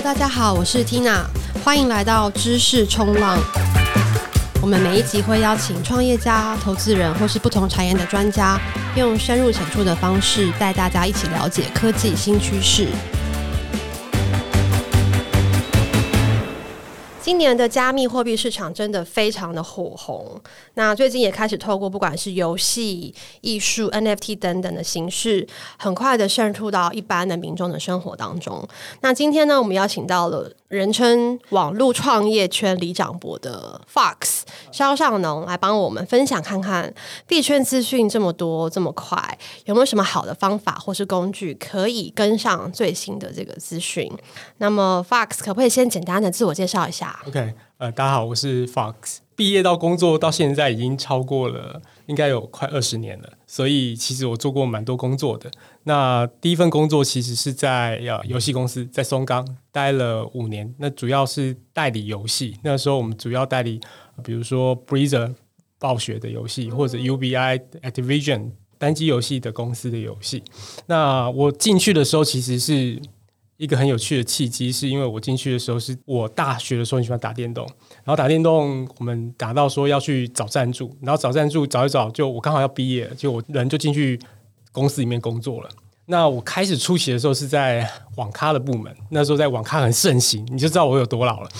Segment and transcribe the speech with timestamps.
[0.00, 1.24] 大家好，我是 Tina，
[1.64, 3.36] 欢迎来到知识冲浪。
[4.62, 8.58] 我们每一集会邀请创业家、投资人或是不同产业的专家，
[8.96, 12.86] 用深入浅出的方式带大家一起了解科技新趋势。
[17.28, 20.40] 今年的加密货币市场真的非常的火红，
[20.76, 25.46] 那最近也开始透过不管是游戏、艺术、NFT 等等的形式，
[25.78, 28.66] 很快的渗透到一般的民众的生活当中。
[29.02, 36.92] 那今天呢，我们邀请到了人称网络创业圈李长博的 Fox 肖尚农来帮我们分享看看
[37.26, 44.12] 币圈资讯这么多这么快，有没有什么好的方法或是工具可以跟上最新的这个资讯？
[44.58, 49.27] 那么 Fox 可不可以先简单的自我介绍一下？OK，呃，大家好，我是 Fox。
[49.38, 53.34] 毕业到工作到现在已经超过了，应该有快二十年了。
[53.46, 55.48] 所以其实我做过蛮多工作的。
[55.84, 60.74] 那第一份工作其实是在呃游戏公司，在松冈待了五年。
[60.78, 62.56] 那主要是代理游戏。
[62.64, 63.80] 那时候我们主要代理，
[64.24, 65.36] 比如说 Blizzard
[65.78, 70.42] 暴雪的游戏，或者 UBI Activision 单机游戏的公司的游戏。
[70.86, 73.00] 那我进去的时候其实是。
[73.58, 77.66] 一个很有趣的契机，是因为我进去的时候是我大学的时候很喜欢打电动，
[78.04, 84.18] 然后打电动我们打到说要去找赞助，然后找赞助找一找，就我刚好要毕业了，就我人就进去
[84.70, 85.68] 公司里面工作了。
[86.10, 87.86] 那我开始初期的时候是在
[88.16, 91.50] 网咖的部门，那时候在网咖很盛行，你就知道我有多老了。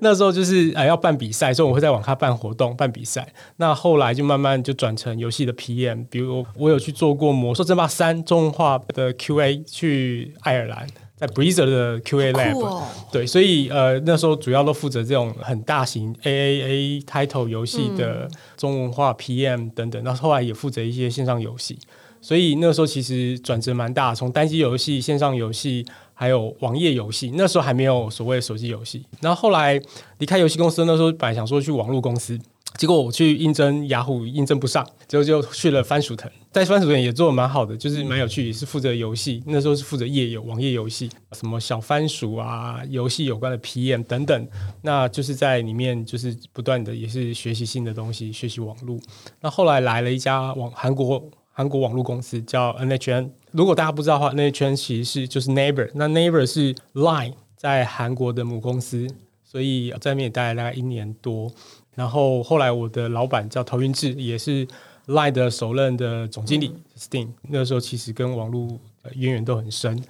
[0.00, 3.32] 那时候就是呃要办比赛，所以我会在网咖办活动、办比赛。
[3.58, 10.88] 那后来就慢慢就转成游戏的 PM，比如我有去做过《魔兽争霸三》中文化的 QA，去爱尔兰。
[11.16, 21.78] 在 Blizzard 的 QA Lab，、哦、对，所以呃那时候主要都负责这种很大型 AAA title 游戏的中文化 PM 等等，那、嗯、后，后来也负责一些线上游戏，
[22.20, 29.04] 所以那时候其实转折蛮大，从单机游戏、线上游戏还有网页游戏，那时候还没有所谓的手机游戏。
[29.20, 29.80] 然后后来
[30.18, 32.36] 离开游戏公司，那时候本来想说去网络公司。
[32.76, 44.48] 结果我去应征雅虎，应征不上，结果就去了番薯藤，在番薯藤也做得蛮好的，就是蛮有趣，也是负责游戏，那时候是负责页游、网页游戏，什么小番薯啊，游戏有关的 PM 等等，
[44.82, 48.98] 那就是在里面就是不断的也是学习新的东西，学习网络。
[49.40, 59.06] 那后来来了一家网韩国韩国网络公司叫 NHN，如果大家不知道的话，NHN 其实是就是 Neighbor，那 Neighbor 是 Line 在韩国的母公司，
[59.44, 61.52] 所以在那边也待了大概一年多。
[61.94, 64.66] 然后后来我的老板叫陶云志，也是
[65.06, 66.68] Line 的首任的总经理。
[66.68, 68.68] 嗯、Steam 那时候其实跟网络
[69.14, 69.94] 渊源都很深。
[69.96, 70.04] 嗯、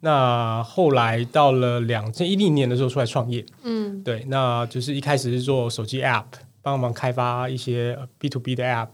[0.00, 6.24] 那后来到了两千一零年的时候出来创业，嗯，对，那就是一开始是做手机 App，
[6.62, 8.88] 帮忙开发一些 B to B 的 App。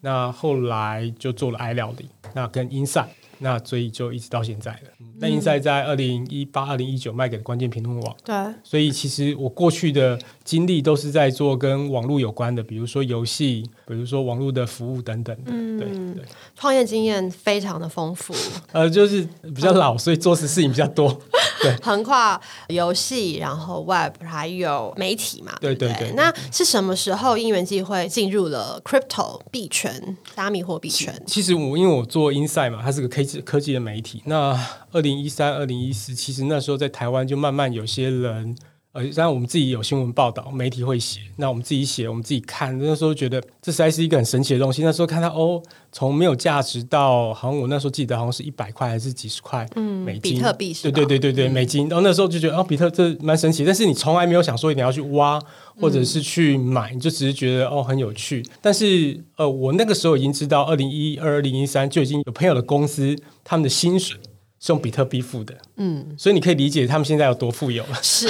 [0.00, 3.06] 那后来就做了 i 料理，那跟 Inside。
[3.42, 4.78] 那所以就一直到现在了。
[5.18, 8.16] 那 Inside 在二零一八、二零一九卖给了关键评论网。
[8.24, 8.34] 对。
[8.62, 15.50] 所以其实我过去的经历都是在做跟网络有关的，比如说游戏，比如说网络的服务等等的。
[15.52, 15.78] 嗯。
[15.78, 16.24] 对对。
[16.54, 18.32] 创业经验非常的丰富。
[18.70, 21.20] 呃，就是比较老，所以做事事情比较多。
[21.62, 21.74] 对。
[21.82, 25.52] 横跨游戏，然后 Web，还有媒体嘛。
[25.60, 26.14] 对对对，对，对。
[26.14, 31.20] 那是什么时候因缘际会进入了 Crypto 币圈、加密货币圈？
[31.26, 33.31] 其实我因为我做 Inside 嘛，它是个 K。
[33.40, 34.58] 科技的媒体，那
[34.90, 38.56] 二零一三、二零一四，其实那时候在台湾就慢慢有些人，
[38.92, 44.82] 呃，当然我们自己有新闻报道，媒体会写，那我们自己写，我们自己看，那时候觉得这实在是一个很神奇的东西。
[44.82, 50.94] 那时候看到哦，从没有价值到好像我那时候记得好像是一百块还是几十块，嗯，美金，比特币是吧？
[50.94, 51.88] 对对对对对，美金。
[51.88, 55.40] 然后那时候就觉得哦，比特这蛮神奇，但是你从来没有想说一定要去挖
[55.80, 58.44] 或者是去买，你就只是觉得哦很有趣。
[58.60, 64.20] 但是呃，我那个时候已经知道，二零一二、二零一三就已经有朋友的公司，他们的薪水。
[64.64, 68.28] 是用比特币付的，嗯，所以你可以理解他们现在有多富有了，是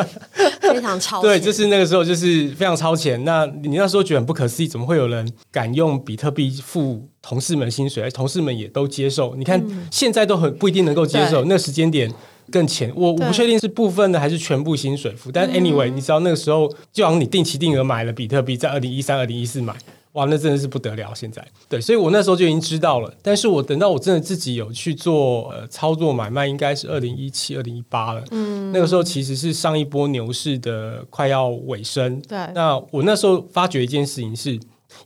[0.72, 1.30] 非常超前。
[1.30, 3.22] 对，就是那个时候就是非常超前。
[3.22, 8.02] 那你那时候觉得很不可思议，怎么会有人敢用比特币付同事们薪水？
[8.02, 9.36] 而同事们也都接受。
[9.36, 12.10] 你看、嗯、现在都很不一定能够接受，那时间点
[12.50, 12.90] 更前。
[12.96, 19.76] 我我不确定是部分的还是全部薪水付，但 anyway，、嗯、你知道那个时候，就好像你定期定额买了比特币，在二零一三、二零一四买。
[20.12, 21.14] 哇，那真的是不得了！
[21.14, 23.14] 现在对，所以我那时候就已经知道了。
[23.22, 28.24] 但是我等到我真的自己有去做呃操作买卖，应该是二零一七、二零一八了。
[28.30, 32.20] 嗯，那个时候其实是上一波牛市的快要尾声。
[32.22, 34.58] 对，那我那时候发觉一件事情是。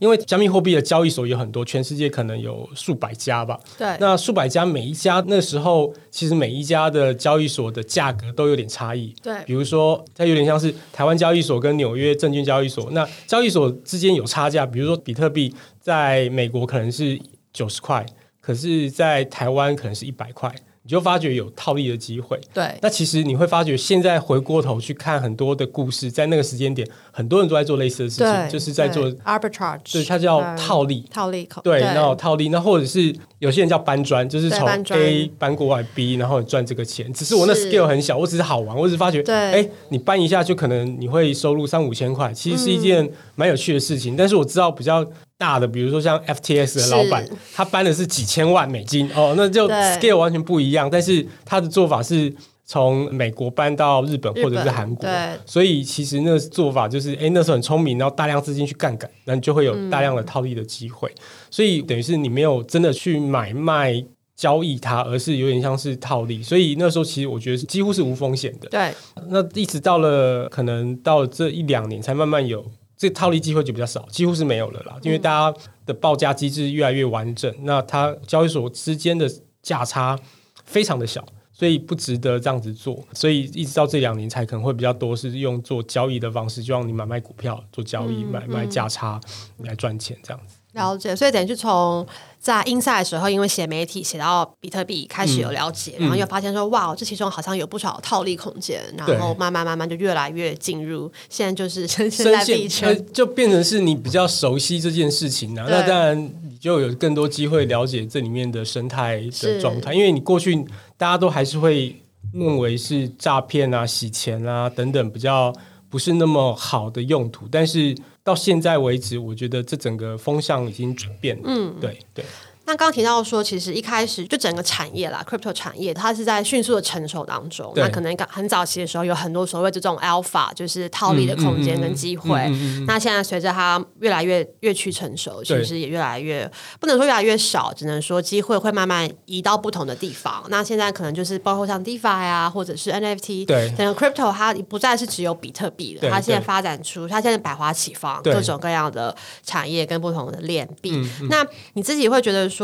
[0.03, 3.57] 因为加密货币的交易所有很多，全世界可能有数百家吧。
[3.79, 9.15] 对，那数百家，每一家那时候其实每一家的交易所的价格都有点差异。
[9.23, 14.67] 对，比如说它有点像是台湾交易所跟纽约证券交易所，那交易所之间有差价。
[14.67, 17.17] 比如说比特币在美国可能是
[17.53, 18.05] 九十块，
[18.41, 20.53] 可是在台湾可能是一百块。
[20.85, 22.41] 你就发觉有套利的机会。
[22.53, 37.13] 对，那其实你会发觉，现在回过头去看很多的故事，在那个时间点，很多人都在做类似的事情，就是在做 arbitrage，对，它叫套利，套利口，对，然后套利，那或者是有些人叫搬砖，就是从 A 搬过来 B，然后赚这个钱。
[37.13, 44.17] 只是我那 skill 很小，我只是好玩，我只是发觉，哎，你搬一下就可能你会收入三五千块，其实是一件蛮有趣的事情。
[44.17, 45.07] 但是我知道比较。
[45.43, 50.89] 大的，比如说像 FTS 的老板，他搬的是几千万美金哦，那就 scale 完全不一样。
[50.89, 52.33] 但是他的做法是
[52.65, 55.09] 从美国搬到日本或者是韩国，
[55.45, 61.09] 所以其实那个做法就是，哎，那时候很聪明，然后大量资金去杠杆，那你就会有大量的套利的机会。
[61.09, 64.01] 嗯、所以等于是你没有真的去买卖
[64.37, 66.41] 交易它，而是有点像是套利。
[66.41, 68.69] 所以那时候其实我觉得是几乎是无风险的。
[68.69, 68.95] 对，
[69.29, 72.65] 那一直到了可能到这一两年才慢慢有。
[73.03, 74.97] 这套利机会就比较少，几乎是没有了啦。
[75.03, 79.29] 因为大家的报价机制越来越完整，嗯、那它交易所之间的
[79.61, 80.17] 价差
[80.65, 83.05] 非常的小，所以不值得这样子做。
[83.13, 89.21] 所以一直到这两年才可能会比较多是用做交易的方式，就让你买卖股票做交易，嗯、买卖价差
[89.65, 90.59] 来赚钱这样子。
[90.75, 92.07] 了解，所以等于是从。
[92.43, 105.69] 在 Inside 的时候，因为写媒体写到比特币开始有了解，嗯、然后又发现说，哇，这其中好像有不少套利空间，然后慢慢慢慢就越来越进入，现在就是深陷在币圈，就变成是你比较熟悉这件事情呢、啊。
[105.71, 110.57] 那当然你就有更多机会了解这里面的生态的状态，因为你过去
[110.97, 111.95] 大家都还是会
[112.35, 115.53] 认为是诈骗啊、洗钱啊等等比较
[115.89, 117.97] 不是那么好的用途，但是。
[118.25, 121.43] 到现在为止，我觉得这整个风向已经转变了。
[121.47, 122.25] 嗯，对对。
[122.73, 127.71] 那刚刚提到说，其实一开始就整个产业啦，crypto 产业，它是在迅速的成熟当中。
[127.77, 132.31] 那可能很早期的时候，有很多所谓这种 alpha，就是套利的空间跟机会。
[132.31, 140.43] 嗯嗯嗯嗯、那现在随着它越来越越趋成熟，其实也越来越不能说越来越少，只能说机会会慢慢移到不同的地方。
[140.49, 149.15] 那现在可能就是包括像 DeFi 啊，或者是 NFT，对，整个 crypto 它不再是只有比特币了，它现在发展出它现在百花齐放，各种各样的
[149.45, 150.99] 产业跟不同的链币。
[151.29, 152.49] 那你自己会觉得？
[152.53, 152.62] 说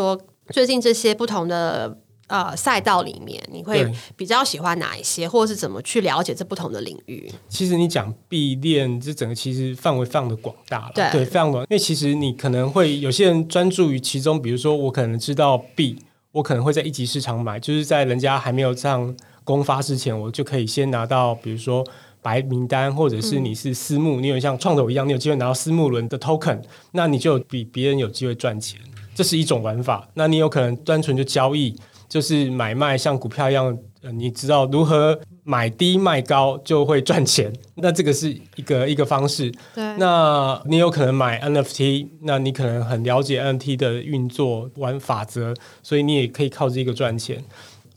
[0.51, 1.99] 最近这些不同的
[2.29, 7.31] 呃赛道里面，你会比较喜欢哪一些，或者是怎么去了解这不同的领域？
[7.49, 11.63] 其实你讲币链，这整个其实范围非常的广大了，对，对，非常广。
[11.65, 15.99] 因为其实你可能会有些人专注于其中，比如说我可能知道币，
[16.33, 21.87] 我可能会在一级市场买，就是在人家还没有上公发之前，我就可以先拿到，比如说
[22.23, 26.63] 白名单，或者是你是私募，嗯、你有像创投一样，你有机会拿到私募轮的 token，
[26.93, 28.81] 那你就比别人有机会赚钱。
[29.19, 31.75] 这是一种玩法，那你有可能单纯就交易，
[32.09, 39.51] 就是买卖像股票一样，呃，你知道如何买低卖高就会赚钱，那这个是一个一个方式。
[39.75, 47.43] 对，那你有可能买 NFT，那你可能很了解 NFT 的运作玩法则，所以你也可以靠这个赚钱，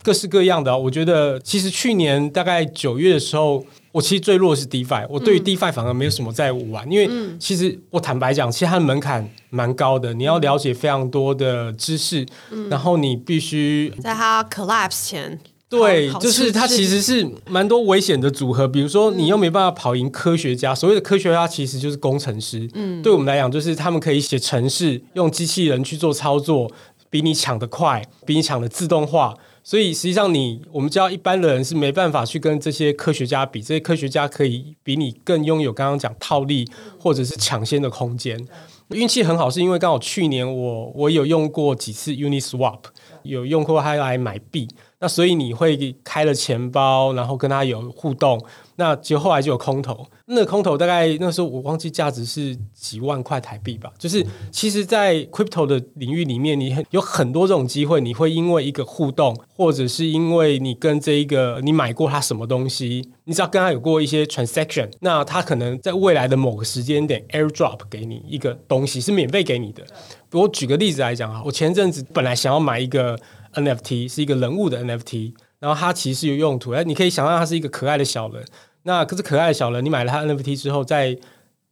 [0.02, 0.76] 各式各样的。
[0.76, 3.64] 我觉得其实去年大概九月的时候。
[3.92, 7.08] 我其实最弱的是 DeFi，我对于 DeFi 反而没有什么在玩，嗯、因为
[7.38, 26.70] 其实我坦白讲，其实它的门槛蛮高的，你要了解非常多的知识，嗯、然后你必须在它 collapse 前，对，就是它其实是蛮多危险的组合，比如说你又没办法跑赢科学家，所谓的科学家其实就是工程师，嗯，对我们来讲，就是他们可以写程式，用机器人去做操作，
[27.10, 29.34] 比你抢得快，比你抢得自动化。
[29.64, 38.46] 所以实际上你，我们知道一般的人是没办法去跟这些科学家比，这些科学家可以比你更拥有刚刚讲套利或者是抢先的空间。
[38.88, 42.80] 运气很好，是因为刚好去年我我有用过几次 Uniswap，
[43.22, 44.68] 有用过它来买币，
[45.02, 48.40] 那所以你会开了钱包，然后跟他有互动。
[48.76, 53.92] 那就后来就有空投，那个空投大概那时候我忘记价值是几万块台币吧。
[53.98, 69.84] 就是其实，在 crypto 的领域里面，你很有很多这种机会，你会因为一个互动，或者是因为你跟这一个你买过他什么东西，你只要跟他有过一些 transaction，那他可能在未来的某个时间点 airdrop 给你一个东西是免费给你的。
[70.32, 73.18] 我举个例子来讲啊，我前阵子本来想要买一个
[73.54, 75.34] NFT，是一个人物的 NFT。
[75.58, 78.44] 然后它其实有用途，哎，你可以想象它是一个可爱的小人。
[78.82, 81.16] 那可是可爱的小人，你买了它 NFT 之后，在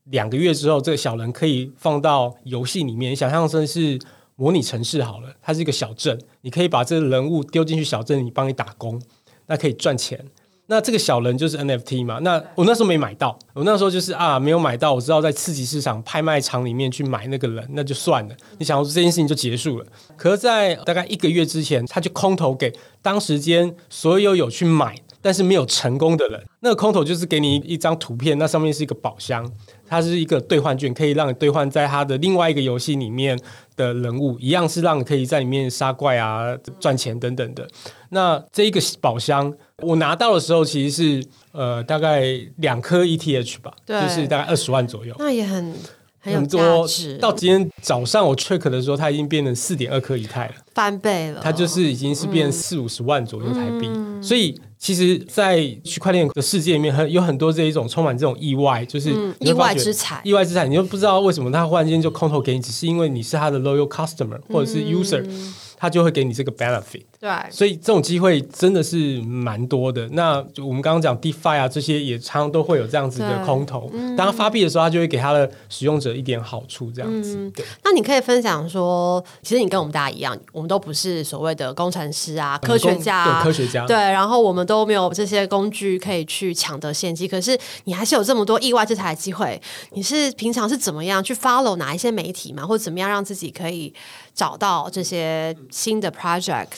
[0.05, 3.17] 两个月之后，这个小人可以放到游戏里面。
[3.17, 3.99] 想象成是
[4.37, 9.03] 模拟城市好了，它是一个小镇，你可以把这个人物丢进去小镇里帮你打工，
[9.47, 10.25] 那可以赚钱。
[10.71, 12.21] 那这个小人就是 NFT 嘛？
[12.21, 14.95] 那我那时候没买到，我那时候就是啊，没有买到。
[14.95, 18.35] 我知道在次级市场拍卖场里面去买那个人，那就算了。
[18.57, 19.87] 你想说这件事情就结束了。
[20.17, 22.73] 可是，在大概一个月之前，他就空投给
[23.03, 26.43] 当时间所有有去买但是没有成功的人。
[26.61, 29.51] 那个空投就是给你一张图片，那上面是一个宝箱，
[29.87, 33.39] 它是一个兑换券，可以让你兑换在它的另外一个游戏里面
[33.77, 37.69] 的人物，一样是让你可以在里面杀怪啊、赚钱等等的。
[38.11, 42.25] 那这一个宝箱我拿到的时候，其实是呃大概
[42.57, 45.15] 两颗 ETH 吧，就是大概二十万左右。
[45.19, 45.75] 那也很。
[46.21, 46.87] 很，很多
[47.19, 51.41] 到今天早上我 check 的时候，它已经变成四点二颗以太了，翻倍了。
[51.43, 53.89] 它就是已经是变四五十万左右台币。
[53.93, 59.11] 嗯、所以其实，在区块链的世界里面，很有很多这一种充满这种意外，就是
[59.41, 60.21] 意外之财。
[60.25, 65.23] 意外之财，你又不知道为什么它忽然间就空投给你，只是因为你是他的 loyal customer 或者是 user。
[65.27, 70.09] 嗯他就会给你这个 benefit，对，所以这种机会真的是蛮多的。
[70.13, 73.93] 那我们刚刚讲 DeFi 啊，这些也常常都会有这样子的空投。
[74.17, 77.37] 当他发币的时候，他就会给他的使用者一点好处，这样子。
[77.37, 77.53] 嗯、
[77.85, 87.29] 那你可以分享说，其实你跟我们大家一样，我们都不是所谓的工程师啊、科学家、啊，科学家，对，然后我们都没有这些工具可以去抢得先机。
[87.29, 89.61] 可是你还是有这么多意外之财的机会。
[89.93, 93.93] 你是平常是怎么样去 follow 哪一些媒体嘛，或者怎么样让自己可以？
[94.33, 96.69] 找到这些新的 project，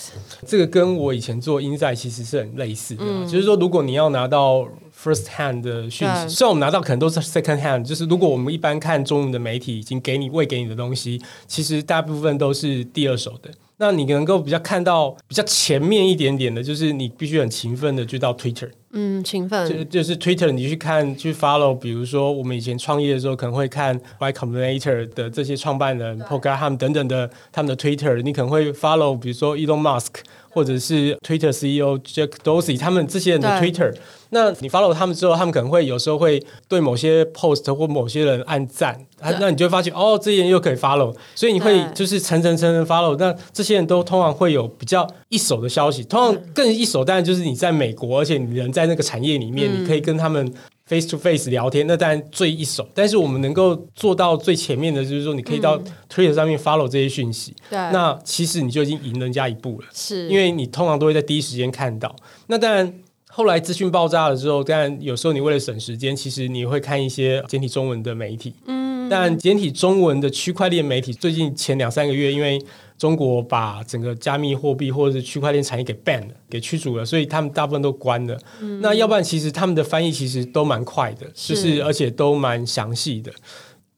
[0.46, 4.66] 这个跟我以前做 Insight 其实是很类似的，嗯，就是说如果你要拿到
[5.02, 13.50] first hand 的讯息，虽然我们拿到可能都是 second hand，就是如果我们一般看中文的媒体已经给你喂给你的东西，其实大部分都是第二手的。
[13.78, 30.20] 那你能够比较看到比较前面一点点的，就是你必须很勤奋的去到 Twitter，嗯，勤奋，就就是 Twitter，你去看去 follow，比如说我们以前创业的时候，可能会看 Y Combinator 的这些创办人 Paul Graham 等等的他们的 Twitter，你可能会 follow，比如说 Elon Musk。
[30.52, 33.94] 或者是 Twitter CEO Jack Dorsey 他们这些人的 Twitter，
[34.30, 39.04] 那你 follow 他们之后，他们可能会有时候会对某些 post 或某些人按赞，
[39.40, 50.52] 那你就会发现哦，这些人又可以 follow，所以你会就是层层层层 follow，那这些人都通常会有比较一手的消息，通常更一手，当然就是你在美国，而且你人在那个产业里面，你可以跟他们。
[50.86, 52.86] Face to face 聊天，那当然最一手。
[52.94, 55.80] 但是我们能够做到最前面的，就是说你可以到
[56.12, 57.54] Twitter 上面 follow 这些讯息。
[57.70, 59.86] 对、嗯，那其实你就已经赢人家一步了。
[59.92, 62.14] 是，因为你通常都会在第一时间看到。
[62.48, 62.92] 那当然，
[63.28, 68.52] 后来资讯爆炸了之后，当然有时候你为了省时间，其实你会看一些简体中文的媒体。
[68.66, 72.60] 嗯，但简体中文的区块链媒体最近前两三个月，因为
[73.02, 78.38] 中国把整个加密货币或者是区块链产业给 ban 了，给驱逐了，所以他们大部分都关了。
[78.60, 83.32] 嗯、那要不然，其实他们的翻译其实都蛮快的，是就是而且都蛮详细的。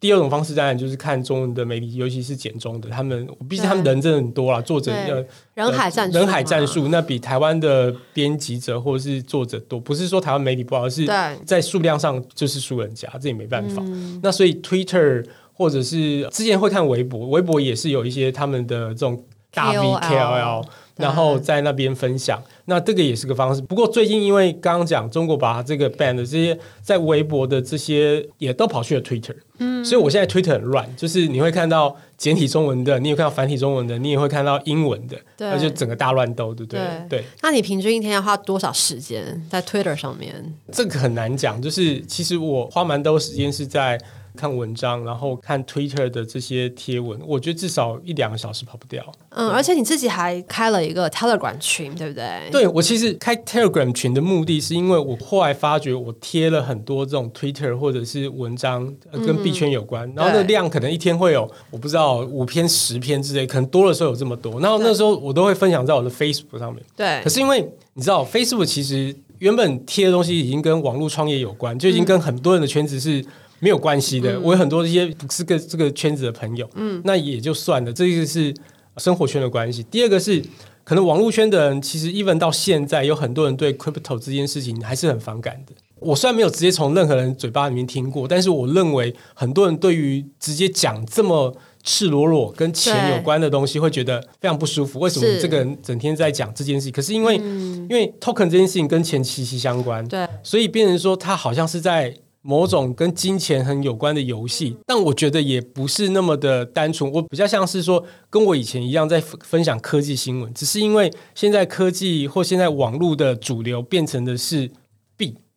[0.01, 9.79] 第二种方式当然就是看中文的媒体，尤其是简中的，他们毕竟他们人真的很多啦，作者呃人海战术，人海战术，那比台湾的编辑者或者是作者多。
[9.79, 11.07] 不是说台湾媒体不好，而是
[11.45, 13.83] 在数量上就是输人家，这也没办法。
[13.85, 15.23] 嗯、那所以 Twitter。
[15.55, 20.65] 或者是之前会看微博，微博也是有一些他们的这种大 V KOL，
[20.97, 23.63] 然后在那边分享，那这个也是个方式。
[23.63, 36.81] 不过最近因为刚刚讲中国把这个 ban 的这些在微博的这些也都跑去了 Twitter，嗯，所以我现在 Twitter 很乱，就是你会看到简体中文的，你也看到繁体中文的，你也会看到英文的，对，而且整个大乱斗，对不对？
[37.09, 37.21] 对。
[37.21, 40.55] 对，那你平均一天要花多少时间在 Twitter 上面？
[40.73, 43.97] 这个很难讲，就是其实我花蛮多时间是在。
[44.37, 49.05] 看文章，然后看 Twitter 的这些贴文，我觉得至少一两个小时跑不掉。
[49.31, 52.51] 嗯，而且你自己还开了一个 Telegram 群，对不对？
[52.51, 64.61] 对，我其实开 Telegram 群的目的是因为我后来发觉我贴了很多这种 Twitter 或者是文章跟币圈有关，嗯、然后那量可能一天会有我不知道五篇十篇之类，可能多的时候有这么多。
[64.61, 66.83] 然后那时候我都会分享在我的 Facebook 上面。
[66.97, 67.21] 对。
[67.23, 73.25] 可是因为你知道 Facebook 其实原本贴的东西已经跟网络创业有关，就已经跟很多人的圈子是。
[73.65, 77.91] 没有关系的，嗯、我有很多一些不是个这个圈子的朋友，嗯，那也就算了。
[77.91, 78.55] 这个是
[78.99, 79.83] 生活圈的关系。
[79.85, 80.45] 第二个是，
[80.85, 85.73] 可能网络圈的人其实 even 到现在，有很多人对 crypto 这件事情还是很反感的。
[85.99, 95.01] 我虽然没有直接从任何人嘴巴里面听过，但是我认为很多人对于直接讲这么赤裸裸跟钱有关的东西，会觉得非常不舒服。
[95.01, 96.93] 为什么这个人整天在讲这件事情？
[96.93, 102.15] 可是因为、嗯、因为 token 这件事情跟钱息息相关，对，所以变成说他好像是在。
[102.47, 107.11] 某种跟金钱很有关的游戏，但我觉得也不是那么的单纯。
[107.11, 114.71] 我比较像是说，跟我以前一样在分享科技新闻，只是因为现在科技或现在网络的主流变成的是，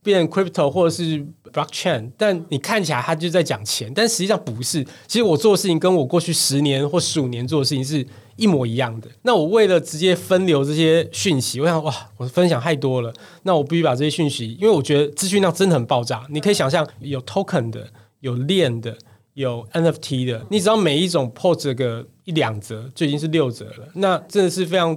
[0.07, 4.81] 变 crypto 或者是 blockchain，但你看起来他就在讲钱，但实际上不是。
[5.05, 8.07] 其实我做的事情跟我过去十年或十五年做的事情是。
[8.37, 9.09] 一模一样的。
[9.23, 13.11] 那我为了直接分流这些讯息，我想哇，我分享太多了。
[13.41, 16.23] 那我必须把这些讯息，因为我觉得资讯量真的很爆炸。
[16.29, 17.87] 你可以想象，有 token 的，
[18.19, 18.95] 有链的，
[19.33, 20.45] 有 NFT 的。
[20.51, 23.89] 你只要每一种 post 个一两折，就已经是六折了。
[23.95, 24.95] 那真的是非常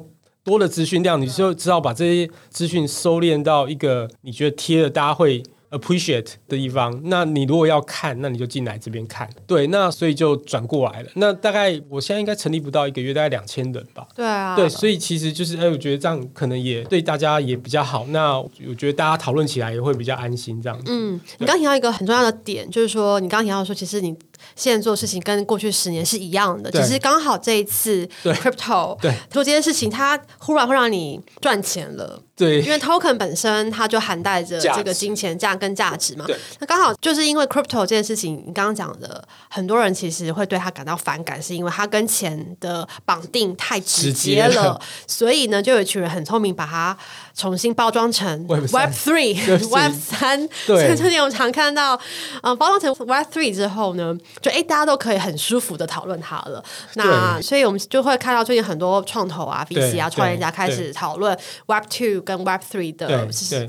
[0.50, 9.30] 多的资讯量，你就知道把这些资讯收敛到一个你觉得贴了大家会 appreciate 的地方，那你如果要看，那你就进来这边看。
[9.46, 11.10] 对，那所以就转过来了。
[11.14, 14.04] 那大概我现在应该成立不到一个月，大概两千人吧。
[14.16, 14.56] 对啊。
[14.56, 18.04] 对，所以其实就是，哎，我觉得这样可能也对大家也比较好。
[18.08, 20.86] 那我觉得大家讨论起来也会比较安心，这样子。
[20.88, 24.12] 嗯，你刚提到一个很重要的点，就是说你刚提到说，其实你
[24.56, 29.12] 现在做事情跟过去十年是一样的，只是刚好这一次 crypto 对。
[29.30, 32.22] 做这件事情，它忽然会让你赚钱了。
[32.36, 36.24] 对，因为 token 本身它就含带着这个金钱价跟价值嘛。
[36.26, 46.96] 对，那刚好就是因为 crypto 这件事情，你刚刚讲的，很多人其实会对它感到反感，是因为它跟钱的绑定太直接了，接了， 所以呢，就有一群人很聪明，把它
[47.36, 49.36] 重新包装成 Web Three、
[49.68, 50.48] Web 三。
[50.66, 52.00] 对， 我们常看到，
[52.42, 56.62] 嗯，包装成 Web Three 之后呢，就哎，大家都可以很舒服的讨论它了。
[56.94, 62.20] 那所以我们就会看到最近很多创投啊、VC 啊、创业家开始讨论 Web Two。
[62.20, 63.08] 跟 Web Three 的，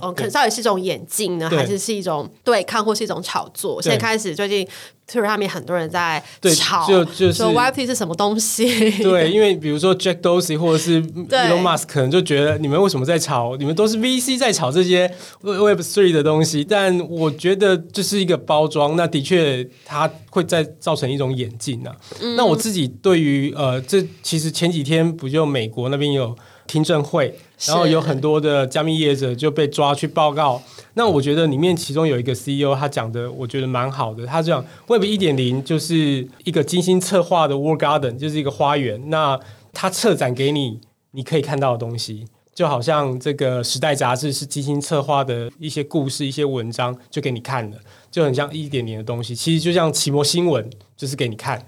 [0.02, 3.82] 嗯，可能到底是一种演进呢，还是是一种对抗，或是一种炒作？
[3.82, 4.68] 现在开始，最近
[5.12, 6.24] Twitter 上面很多人在
[6.56, 8.66] 吵，就就是说 Three 是什么东西？
[9.04, 13.56] 对， 因为比如说 Jack Dorsey 或者是 Elon Musk，可能就觉得你们为什么在吵？
[13.58, 16.64] 你们都是 VC 在吵这些 Web Three 的东西。
[16.64, 21.96] 但我觉得这是一个包装，那的确它会在造成一种演进啊。
[22.22, 26.36] 嗯、那我自己对于呃，这其实前几天不就美国那边有
[26.72, 27.38] 听证会？
[27.68, 30.62] 然后有很多的加密业者就被抓去报告。
[30.94, 34.26] 那我觉得里面其中有一个 CEO，他讲的我觉得蛮好的。
[34.26, 39.10] 他讲 Web 一点零就是一个精心策划的 World Garden，就是一个花园。
[39.10, 39.38] 那
[39.74, 40.80] 他策展给你，
[41.12, 42.26] 你可以看到的东西，
[42.56, 47.78] 就好像这个时代杂志是精心策划的一些故事、一些文章，就给你看了，
[48.10, 49.36] 就很像一点零的东西。
[49.36, 51.62] 其实就像奇摩新闻，就是给你看。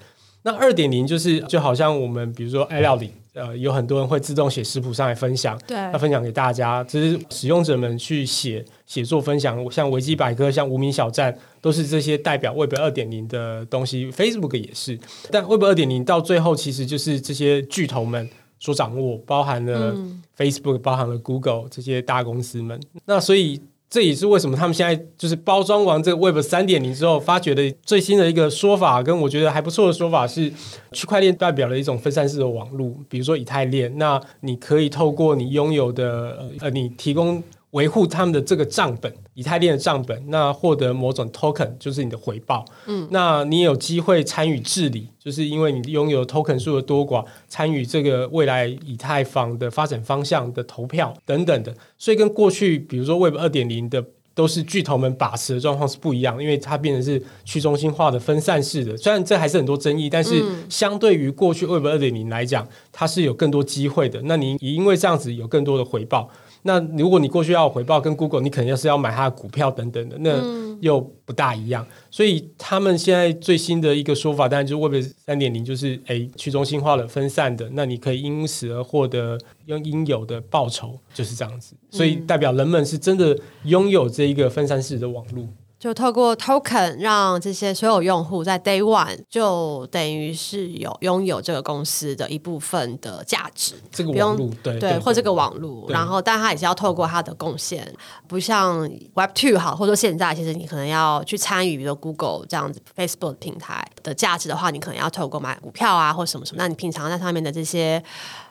[0.43, 3.11] 那二点零就是就好像我们比如说爱料理。
[3.33, 6.83] 呃，有很多人会自动写食谱上来分享，对，要分享给大家。
[6.83, 14.11] 只是使用者们去写写作分享，像维基百科、像无名小站，都是这些代表 Web 二点零的东西。
[14.11, 14.99] Facebook 也是，
[15.31, 19.95] 但 Web 二点零到最后其实就是这些巨头们所掌握，包含了
[20.37, 22.79] Facebook，、嗯、包含了 Google 这些大公司们。
[23.05, 23.59] 那所以。
[23.93, 30.51] 这也是为什么他们现在就是包装完这个 Web 三点零之后，发觉的最新的一个说法，跟我觉得还不错的说法是，
[30.91, 37.43] 区块链代表了一种分散式的网络，比如说以太链，那你可以透过你拥有的呃，你提供。
[37.73, 42.63] 维护他们的这个账本，以太链的账本，那获得某种 token 就是你的回报。
[42.85, 51.75] 嗯，那你有机会参与治理，就是因为你拥有 token 数的多寡，参与这个未来以太坊的发展方向的投票等等的。
[51.97, 54.05] 所以跟过去比如说 Web 二点零的
[54.35, 58.95] 都是巨头们把持的状况是不一样，因为它变成是去中心化的分散式的。
[58.97, 64.21] 虽然这还是很多争议，但是相对于过去 Web 二点零来讲，它是有更多机会的。
[64.25, 66.29] 那你也因为这样子有更多的回报。
[66.63, 71.85] 那如果你过去要回报跟 Google，你肯定是要买它的股票等等的，那又不大一样。
[71.89, 81.75] 嗯、所以他们现在最新的一个说法，当然就是 Web 三点零，就是诶去中心化了分散的，那你可以因此而获得用应有的报酬，就是这样子。
[81.91, 85.47] 所以代表人们是真的拥有这一个分散式的网络。
[85.83, 97.85] 就透过 token 让这些所有用户在 day one 就等于是有拥有这个公司的一部分的价值，这个网络对对，或这个网路，然后但他也是要透过他的贡献，
[98.29, 108.01] 不像 Web Two 好，或者说现在其实你可能要去参与，比如 Google 这样子 Facebook 平台的价值的话，你可能要透过买股票啊，或什么什么，那你平常在上面的这些。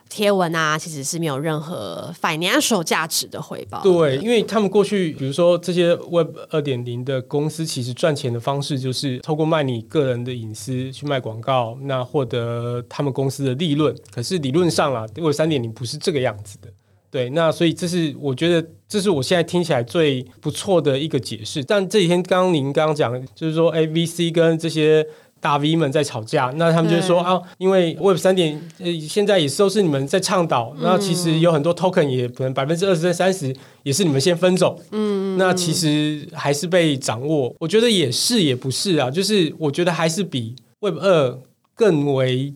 [0.09, 3.81] 贴文啊，其实是没有任何 financial 价值的回报。
[3.81, 13.95] 对，因为他们过去，比如说这些 Web 二点零的公司，其实赚钱的方式就是透过卖你个人的隐私去卖广告，那获得他们公司的利润。
[14.13, 16.69] 可是理论上啊，Web 三点零不是这个样子的。
[17.09, 21.63] 对，那所以这是我觉得这是我现在听起来最不错的一个解释。
[21.63, 25.07] 但这几天刚刚您刚刚讲，就是说，哎，VC 跟这些。
[25.43, 33.53] 大 V 们在吵架，那他们就说啊，因为 Web 三点呃，现在也都是你们在倡导，那其实有很多 Token 也可能百分之二十、三十
[33.83, 37.53] 也是你们先分走，嗯，那其实还是被掌握。
[37.59, 41.37] 我觉得也是，也不是啊，就是我觉得还是比 Web 二
[41.75, 42.53] 更为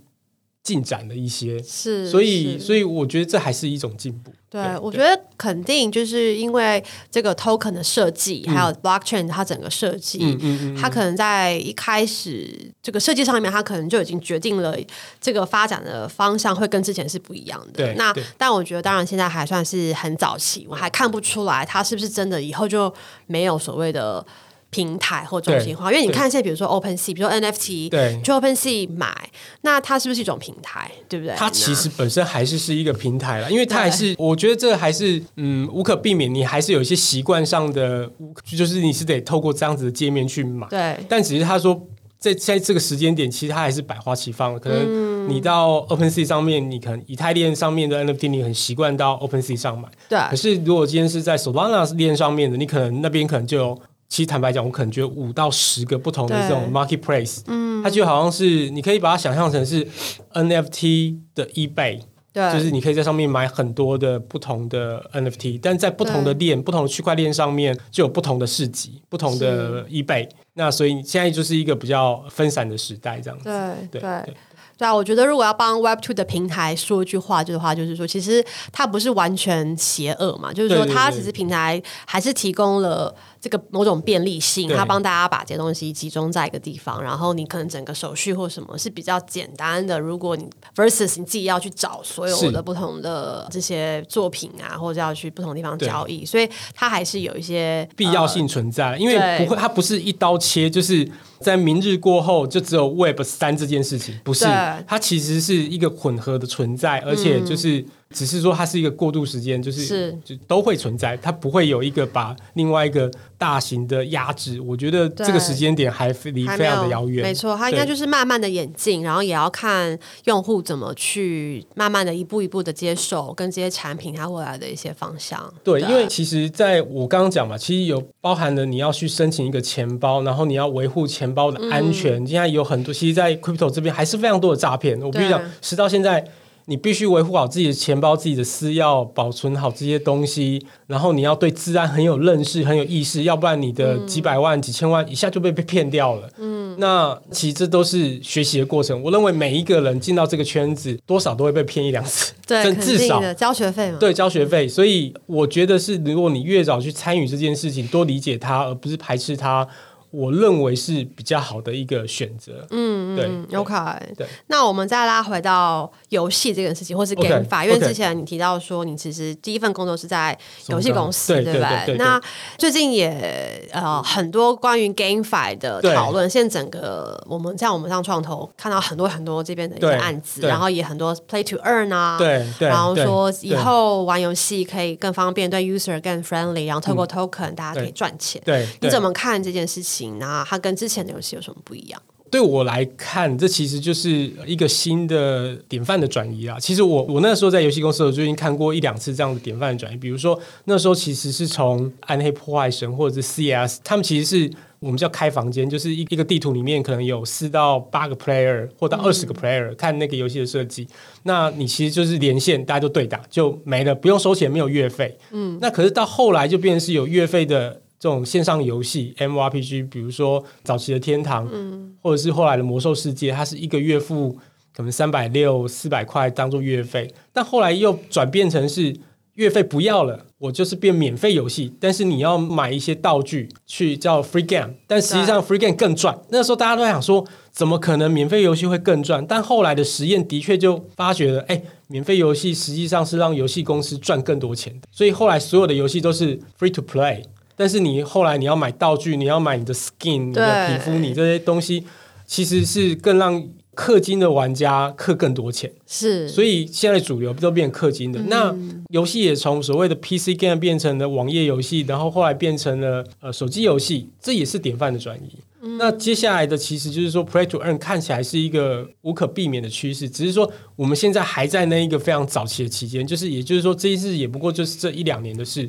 [0.67, 4.33] 进展了一些，是，所以，所以我觉得这还是一种进步。
[4.49, 14.77] 对，对我觉得肯定就是因为这个 token 的设计，嗯、还有 blockchain 它整个设计，嗯嗯嗯、它可能在一开始这个设计上面，它可能就已经决定了
[15.21, 17.85] 这个发展的方向会跟之前是不一样的。
[17.85, 22.93] 对那但我觉得，当然现在还算是很早期，我还看不出来它是不是真的以后就
[23.27, 24.25] 没有所谓的
[24.69, 29.15] 平台或中心化，因为你看现在，比如说 OpenSea，比如说 NFT，对，去 OpenSea 买，
[29.61, 31.33] 那它是不是一种平台，对不对？
[31.37, 38.09] 它其实本身还是是一个平台了，因为它还是，我觉得这还是嗯无可避免，你还是有一些习惯上的，
[38.43, 40.97] 就是你是得透过这样子的界面去买，对。
[41.07, 41.81] 但只是他说
[42.19, 50.19] 在在这个时间点，其实它还是百花齐放，可能你到 OpenSea 上面，你可能以太链上面的 NFT，你很习惯到 OpenSea 上买，对。
[50.29, 53.81] 可是如果今天是在 Solana 链上面的，你可能那边可能就有。
[54.09, 59.85] 其实坦白讲，我可能觉得五到十个不同的这种 marketplace，嗯，它就好像是你可以把它想象成是
[60.33, 70.29] NFT 的 eBay，对，就是你可以在上面买很多的不同的 NFT，但在不同的链、不同的区块链上面就有不同的市集、不同的 eBay。
[70.53, 73.45] 那所以现在就是一个比较分散的时代，这样子。
[73.91, 74.01] 对对。
[74.25, 74.33] 对。
[74.79, 89.99] 啊，我觉得如果要帮 Web Two 的平台说一句话，就是话，就是说，其实它不是完全邪恶嘛，就是说，它其实平台还是提供了这个某种便利性，它帮大家把这些东西集中在一个地方，然后你可能整个手续或什么是比较简单的。
[89.99, 101.09] 如果你 versus 你自己要去找所有的不同的这些作品啊，或者要去不同地方交易，所以它还是有一些必要性存在，因为不会，它不是一刀切，就是。
[101.39, 104.43] 在明日过后，就只有 Web 三这件事情，不是，
[104.87, 107.85] 它其实是一个混合的存在，而且就是。
[108.09, 114.61] 只是说它是一个过渡时间，就是，是就都会存在，它不会有一个把另外一个大型的压制。
[114.61, 117.23] 我觉得这个时间点还离非常的遥远。
[117.23, 125.53] 没错，它应该就是慢慢的演进，然后也要看用户怎么去慢慢的一步一步的接受跟这些产品它未来的一些方向。
[125.63, 132.25] 对，对因为其实在我刚刚讲嘛，其实有包含了你要去申请一个钱包，然后你要维护钱包的安全。
[132.25, 134.99] 现在有很多，其实，在 Crypto 这边还是非常多的诈骗。
[135.01, 136.25] 我必须讲，直到现在。
[136.69, 140.65] 你必须维护好自己的钱包、自己的私钥，保存好这些东西。
[140.85, 146.29] 然后你要对治安很有认识、很有意识，要不然你的几百万、嗯、几千万一下就被被骗掉了。
[146.37, 149.01] 嗯，那其实这都是学习的过程。
[149.01, 152.33] 我认为每一个人进到这个圈子，多少都会被骗一两次。
[152.45, 153.97] 对，至少交学费嘛。
[153.97, 154.67] 对，交学费。
[154.67, 159.65] 所以我觉得是，如果你越早去参与这件事情，多理解它，而不是排斥它。
[160.11, 162.65] 我认为是比较好的一个选择。
[162.71, 163.75] 嗯，对，OK。
[164.15, 171.97] 对，那我们再拉回到游戏这件事情，或是 GameFi，因为之前你提到说，你其实第一份工作是在游戏公司，对不对？
[171.97, 172.21] 那
[172.57, 176.29] 最近也呃很多关于 GameFi 的讨论。
[176.29, 188.41] 现在整个我们在我们上创投看到很多很多这边的一些案子，然后也很多 Play to Earn 啊，对，然后说以后玩游戏可以更方便，对 User 更 friendly，然后透过 Token 大家可以赚钱。
[188.45, 189.96] 对，你怎么看这件事情？
[190.19, 192.01] 那它跟之前的游戏有什么不一样？
[192.29, 196.59] 对我来看，这其实就是一个新的典范的转移啊。
[196.59, 199.95] 其实我我那时候在游戏公司，我最近看过一两次这样的典范的转移。
[199.95, 210.85] 比如说那时候其实是从《暗黑破坏神》或者是 CS，他们其实是我们叫开房间，就是一一个地图里面可能有四到八个 player 或到二十个 player，嗯，看那个游戏的设计。
[211.23, 215.17] 那你其实就是连线，大家都对打就没了，不用收钱，没有月费。
[215.31, 217.79] 嗯，那可是到后来就变成是有月费的。
[217.99, 224.37] 这种线上游戏 MMORPG，比如说早期的天堂，嗯，或者是后来的魔兽世界，它是一个月付
[224.75, 228.95] 可能三百六、四百块当做月费，但后来又转变成是
[229.33, 236.19] 月费不要了，我就是变免费游戏，但是你要买一些道具去叫 free game，但实际上 free game 更赚。
[236.29, 239.25] 那时候大家都在想说，怎么可能免费游戏会更赚？
[239.27, 247.23] 但后来的实验的确就发觉了，哎，免费游戏实际上是让游戏公司赚更多钱的，所以后来所有的游戏都是 free to play。
[247.57, 251.83] 但是你后来你要买道具，你要买你的 skin、你的皮肤，你这些东西
[252.27, 253.43] 其实是更让
[253.75, 255.71] 氪金的玩家氪更多钱。
[255.87, 258.19] 是，所以现在主流都变成氪金的。
[258.19, 258.55] 嗯、那
[258.89, 265.29] 游戏也从所谓的 PC game 变成了网页游戏，然后后来变成了呃手机游戏，这也是典范的转移。
[265.59, 275.67] 嗯、那接下来的其实就是说，Play to Earn 看起来是一个无可避免的趋势，只是说我们现在还在那一个非常早期的期间，就是也就是说这一次也不过就是这一两年的事。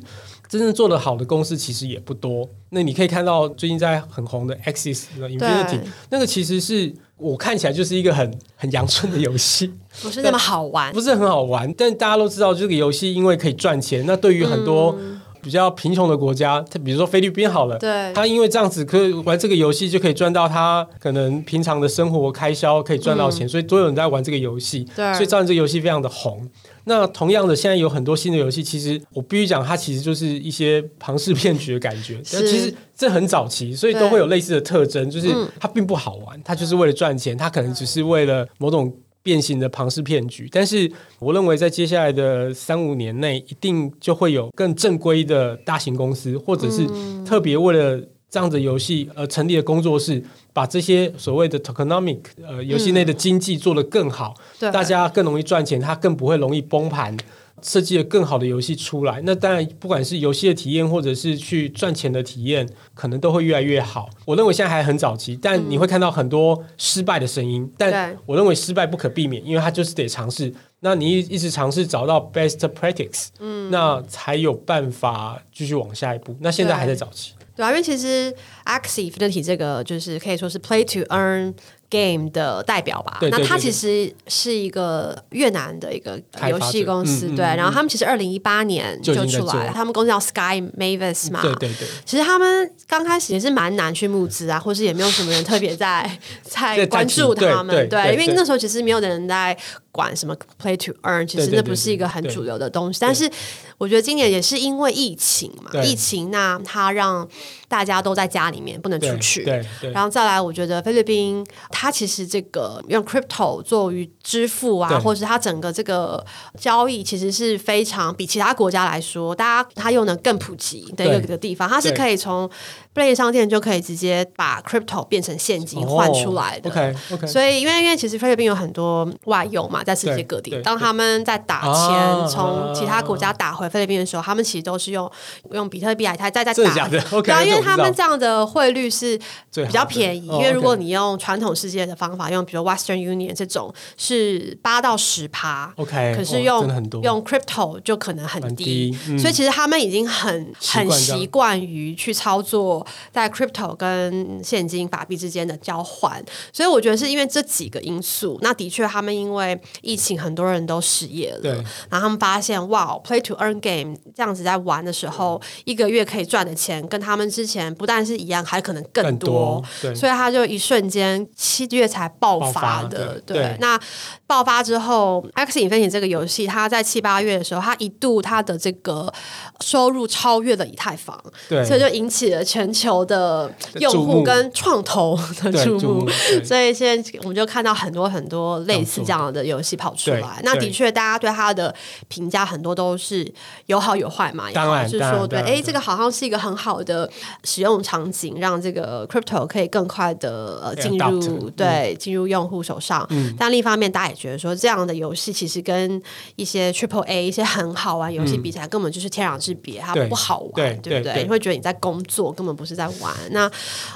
[0.48, 2.48] 真正做得好的公司其实也不多。
[2.70, 5.80] 那你可以看到最近在很红的 Axie Infinity，
[6.10, 11.72] 那个其实是我看起来就是一个很 很阳春的游戏，不是那么好玩，不是很好玩。
[11.74, 14.96] 但大家都知道这个游戏因为可以赚钱，那对于很多
[15.42, 26.48] 比较贫穷的国家，它比如说菲律宾好了，对，他因为这样子可以玩这个游戏就可以赚到他可能平常的生活开销可以赚到钱，嗯、所以都有人在玩这个游戏，对，所以造成这个游戏非常的红。
[26.84, 32.14] 那同样的，现在有很多新的游戏，其实我必须讲，它其实就是一些庞氏骗局的感觉。
[32.32, 35.28] 但其实这很早期，所以都会有类似的特征，就是
[35.60, 38.90] 它并不好玩，它就是为了赚钱，它可能只是为了某种
[39.28, 40.48] 变形的庞氏骗局。
[40.50, 46.86] 但是我认为，在接下来的三五年内，一定就会有更正规的大型公司，或者是
[47.26, 50.22] 特别为了这样子游戏而成立的工作室，
[50.54, 57.14] 把这些所谓的 tokenomic 呃游戏内的经济做得更好，嗯、大家更容易赚钱，它更不会容易崩盘。
[57.62, 64.08] 设计了更好的游戏出来，那当然不管是游戏的体验，或者是去赚钱的体验，可能都会越来越好。
[64.24, 67.62] 我认为现在还很早期，但你会看到很多失败的声音。
[67.62, 70.52] 嗯、但我认为失败不可避免，因为它就是得尝试。
[70.80, 76.36] 那你一一直尝试找到 best practice，嗯，那才有办法继续往下一步。
[76.40, 78.32] 那现在还在早期，对，对啊，因为其实
[78.68, 81.54] Axie Infinity 这个就是可以说是 play to earn。
[81.90, 99.56] Game 的代表吧，对对对对，那它其实是一个越南的一个游戏公司，对，然后他们其实二零一八年就出来了，他们公司叫 Sky Mavis 嘛，对对对，其实他们刚开始也是蛮难去募资啊，或是也没有什么人特别在在关注他们，对，因为那时候其实没有的人在
[99.90, 103.30] 管什么 Play to Earn，其实那不是一个很主流的东西，但是
[103.78, 107.26] 我觉得今年也是因为疫情嘛，疫情那它让
[107.66, 111.46] 大家都在家里面不能出去，对，然后再来，我觉得菲律宾。
[111.70, 116.24] 它其实这个用 crypto 作为支付啊，或者是它整个这个
[116.58, 122.50] 交易，其实是非常比其他国家来说，大家它用的更普及的一个地方，它是可以从。
[122.98, 126.68] 便利商店就可以直接把 crypto 变成现金换出来的。
[126.68, 127.26] Oh, OK OK。
[127.26, 135.10] 所以因为因为其实菲律宾有很多外佣嘛，在世界各地，当他们在打钱从其他国家打回菲律宾的时候，他们其实都是用
[135.52, 136.88] 用比特币来再再再打。
[136.88, 136.98] 对
[137.32, 139.18] 啊，因为他们这样的汇率是
[139.52, 140.26] 比较便宜。
[140.26, 145.72] 因为如果你用传统世界的方法，用比如 Western Union 这种是八到十趴。
[145.76, 146.14] OK。
[146.16, 146.66] 可是用
[147.02, 148.92] 用 crypto 就可能很低。
[149.18, 152.84] 所以其实他们已经很很习惯于去操作。
[153.12, 156.22] 在 crypto 跟现金法币之间的交换，
[156.52, 158.38] 所以我觉得是因为这几个因素。
[158.40, 161.40] 那的确，他们因为疫情，很多人都失业了。
[161.40, 161.52] 对。
[161.90, 169.18] 然后他们发现，哇，play to earn game 这样子在玩的时候，一个月可以赚的钱跟他们之前不但是一样，还可能更多。
[169.18, 169.94] 更多对。
[169.94, 173.14] 所以他就一瞬间七月才爆发的。
[173.14, 173.36] 发对。
[173.36, 173.56] 对。
[173.60, 173.78] 那
[174.26, 179.12] 爆发之后，Axie Infinity 这个游戏，它在七八月的时候，它一度它的这个
[179.60, 181.20] 收入超越了以太坊。
[181.48, 181.64] 对。
[181.64, 182.68] 所以就引起了全。
[182.68, 186.08] 球的用户跟创投的注目，
[186.44, 190.40] 所以现在我们就看到很多很多类似这样的游戏跑出来。
[190.44, 191.74] 那的确，大家对它的
[192.08, 193.30] 评价很多都是
[193.66, 194.50] 有好有坏嘛。
[194.52, 197.08] 当然是说，对，哎，这个好像是一个很好的
[197.44, 203.08] 使用场景，让这个 crypto 可以更快的呃进入对进入用户手上。
[203.38, 206.00] 但另一方面，大家也觉得说，这样的游戏其实跟
[206.36, 211.22] 一些 Triple A 一些很好玩游戏比起来，根本就是天壤之别，它不好玩，对不对？
[211.22, 212.78] 你会觉得你在工作，根本不是。
[212.78, 213.50] 在玩那，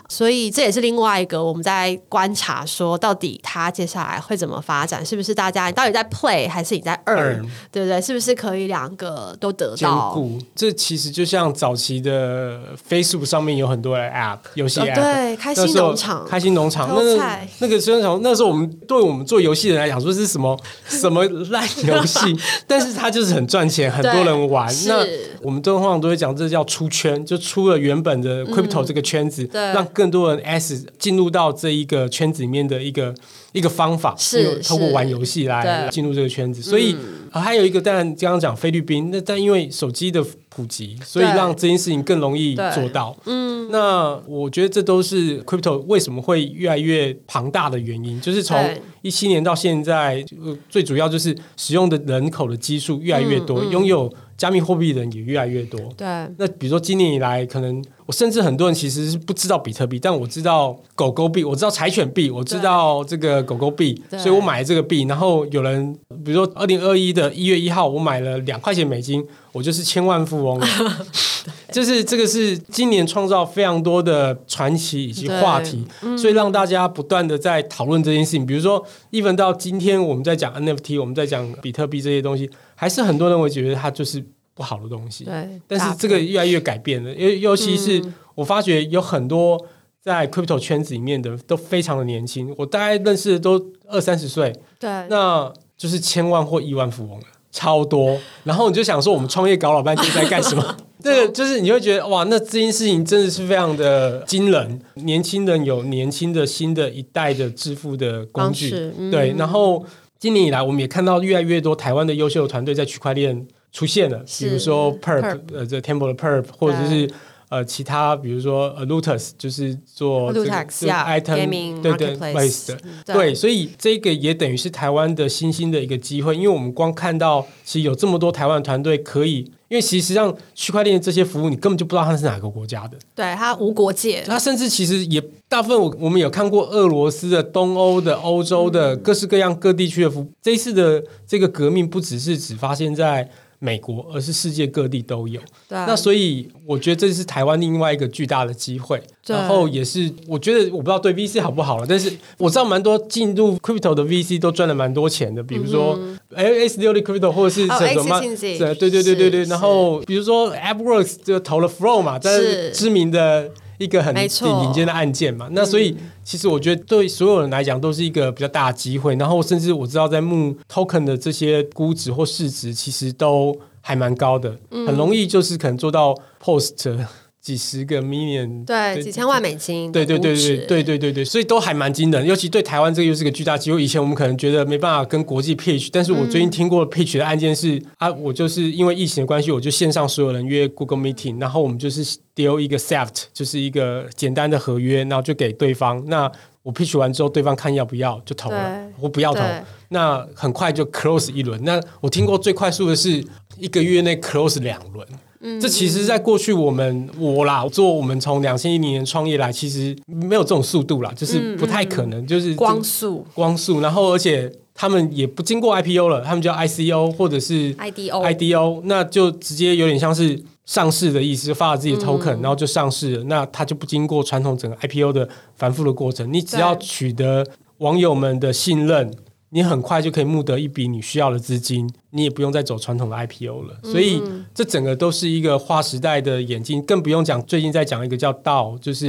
[0.08, 5.06] 所以这也是另外一个我们在观察，说到底他接下来会怎么发展？
[5.06, 7.44] 是不是大家到底在 play 还是你在 earn？
[7.70, 8.00] 对不对？
[8.00, 10.20] 是不是可以两个都得到？
[10.56, 12.58] 这其实就像早期的
[12.90, 24.68] Facebook 上面有很多的 app 游戏 app，对，开心农场，开心农场，那个那个时候那时候我们对我们做游戏的人来讲说是什么什么烂游戏， 但是它就是很赚钱，很多人玩。
[24.88, 25.06] 那
[25.40, 28.44] 我们通常都会讲这叫出圈，就出了原本的。
[28.52, 33.14] Crypto 这个圈子，让更多人 S 进入到这一个圈子里面的一个
[33.52, 36.60] 一个方法，是通过玩游戏来进入这个圈子。
[36.60, 36.96] 所以、
[37.32, 43.16] 嗯、还有一个，当然刚刚讲菲律宾，那但因为手机的普及，所以让这件事情更容易做到。
[43.24, 48.58] 嗯，那我觉得这都是 Crypto 为什么会越来越庞大的原因，就是从
[49.00, 50.24] 一七年到现在，
[50.68, 55.80] 最主要就是使用的人口的基数越来越多，拥、有加密货币的人也越来越多。
[55.96, 57.82] 对，那比如说今年以来，可能。
[58.04, 65.04] 我甚至很多人其实是不知道比特币，但我知道狗狗币，我知道柴犬币，我知道这个狗狗币，所以我买了这个币。
[65.04, 70.60] 然后有人，比如说二零二一的一月一号，我买了两块钱美金，我就是千万富翁。
[71.70, 75.84] 就是这个是今年创造非常多的传奇以及话题，
[76.18, 78.44] 所以让大家不断的在讨论这件事情。
[78.44, 84.24] 比如说，even 到今天我们在讲 NFT，我们在讲比特币这些东西，还是很多人会觉得它就是。
[84.54, 89.58] 不好的东西，对，但是这个越来越改变了，尤尤其是我发觉有很多
[89.98, 98.18] 在 crypto 圈子里面的都非常的年轻，我大概认识的都二三十岁，对，那就是千万或亿万富翁了，超多。
[98.42, 100.76] 然后你就想说，我们创业搞老半天在干什么？
[101.00, 104.80] 这个就是你会觉得哇，那这件事情真的是非常的惊人。
[104.94, 109.32] 年轻人有年轻的新的一代的致富的工具，嗯、对。
[109.38, 109.84] 然后
[110.18, 113.46] 今年以来，我们也看到越来越多台湾的优秀的团队在区块链。
[113.72, 117.10] 出现了，比如说 Perp，呃，这 Temple 的 Perp，或者是
[117.52, 129.52] 呃其他，比如说呃 Lootex 就是做这个 item 对对 place 的，对，所以这个也等于是台湾的新兴的一个机会，因为我们光看到其实有这么多台湾团队可以。
[129.68, 132.98] 因为其实上区块链这些服务，你根本就不知道它是哪个国家的。
[133.14, 134.22] 对，它无国界。
[134.26, 140.30] 它甚至其实也大部分我我们有看过俄罗斯的、东欧的、欧洲的各式各样各地区的服务。
[140.42, 143.26] 这一次的这个革命不只是只发现在
[143.62, 145.40] 美国，而是世界各地都有。
[145.68, 149.00] 对，那所以我觉得这是台湾另外一个巨大的机会。
[149.24, 155.96] 然后也是我觉得我不知道对 VC 好不好了，但是我知道蛮多进入 Crypto 的 VC 都赚了蛮多钱的，比如说
[156.34, 159.44] S 六的 Crypto 或者是什么，对对对对对。
[159.44, 163.48] 然后比如说 AppWorks 就投了 Flow 嘛，但是知名的
[163.82, 165.48] 一个很顶尖的案件嘛。
[165.52, 169.14] 那所以其实我觉得对所有人来讲都是一个比较大的机会。
[169.16, 173.58] 然后甚至我知道在募 Token 的这些估值或市值其实都。
[173.84, 177.04] 还蛮高的，很容易就是可能做到 post
[177.42, 182.24] 几十个 million，对，对几千万美金，对对对对对对对对，所以都还蛮惊人。
[182.24, 183.82] 尤其对台湾这个又是个巨大机会。
[183.82, 192.04] 以前我们可能觉得没办法跟国际 pitch，但是我最近听过 pitch 的案件是、嗯、啊，我就是因为疫情的关系，我就线上所有人约 Google Meeting，然后我们就是
[192.36, 196.02] deal 一个 SAFT，就是一个简单的合约，然后就给对方。
[196.06, 196.30] 那
[196.62, 199.42] 我 pitch 完之后，对方看要不要就投了，我不要投，
[199.88, 201.60] 那很快就 close 一轮。
[201.64, 203.24] 那我听过最快速的是。
[203.58, 205.06] 一个月内 close 两轮，
[205.42, 213.26] 嗯、这其实，在过去我们我啦做我们从两千一零年创业来，其实没有这种速度啦，就是不太可能，就是光速。
[213.34, 227.44] 光速，然后而且他们也不经过 IPO 了，他们叫 ICO 或者是 IDO IDO，那就直接有点像是上市的意思，就发了自己的 token，、嗯、然后就上市了，那它就不经过传统整个 IPO 的繁复的过程，你只要取得
[227.78, 229.12] 网友们的信任。
[229.54, 233.78] 你很快就可以募得一笔你需要的资金，你也不用再走传统的 IPO 了。
[233.82, 234.22] 所以
[234.54, 239.06] 这整个都是一个划时代的眼镜，更不用讲最近在讲一个叫 DAO，就是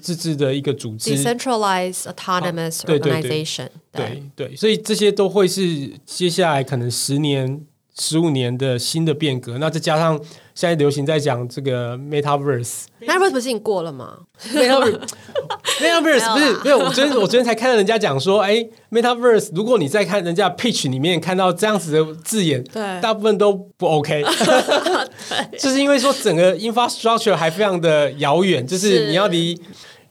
[0.00, 3.68] 自治的一个组织，Decentralized Autonomous Organization。
[3.92, 7.60] 对对，所以这些都会是接下来可能十年、
[7.98, 9.58] 十五年的新的变革。
[9.58, 10.18] 那再加上
[10.54, 14.18] 现在流行在讲这个 Metaverse，Metaverse 不是已经过了吗
[14.52, 24.24] ？metaverse，metaverse 不是没有，我昨天我昨天才看到人家讲说，哎，Metaverse，如果你在看人家 pitch 里面看到这样子的字眼，对，大部分都不 OK，
[25.58, 29.04] 就是因为说整个 infrastructure 还非常的遥远，就是。
[29.04, 29.60] 你要离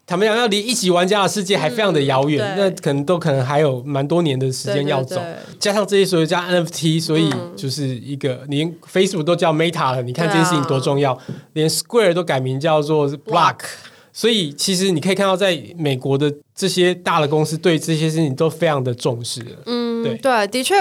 [0.05, 13.59] 他们讲要离一级玩家的世界还非常的遥远，嗯、那可能都可能还有蛮多年的时间要走，对对对，加上这些所有加 NFT，所以就是一个连 Facebook 都叫 Meta 了，你看这件事情多重要，啊、连 Square 都改名叫做 Block。
[14.15, 19.43] 所以，其实你可以看到，在美国的这些大的公司对这些事情都非常的重视。
[19.65, 20.75] 嗯，对，对，的确。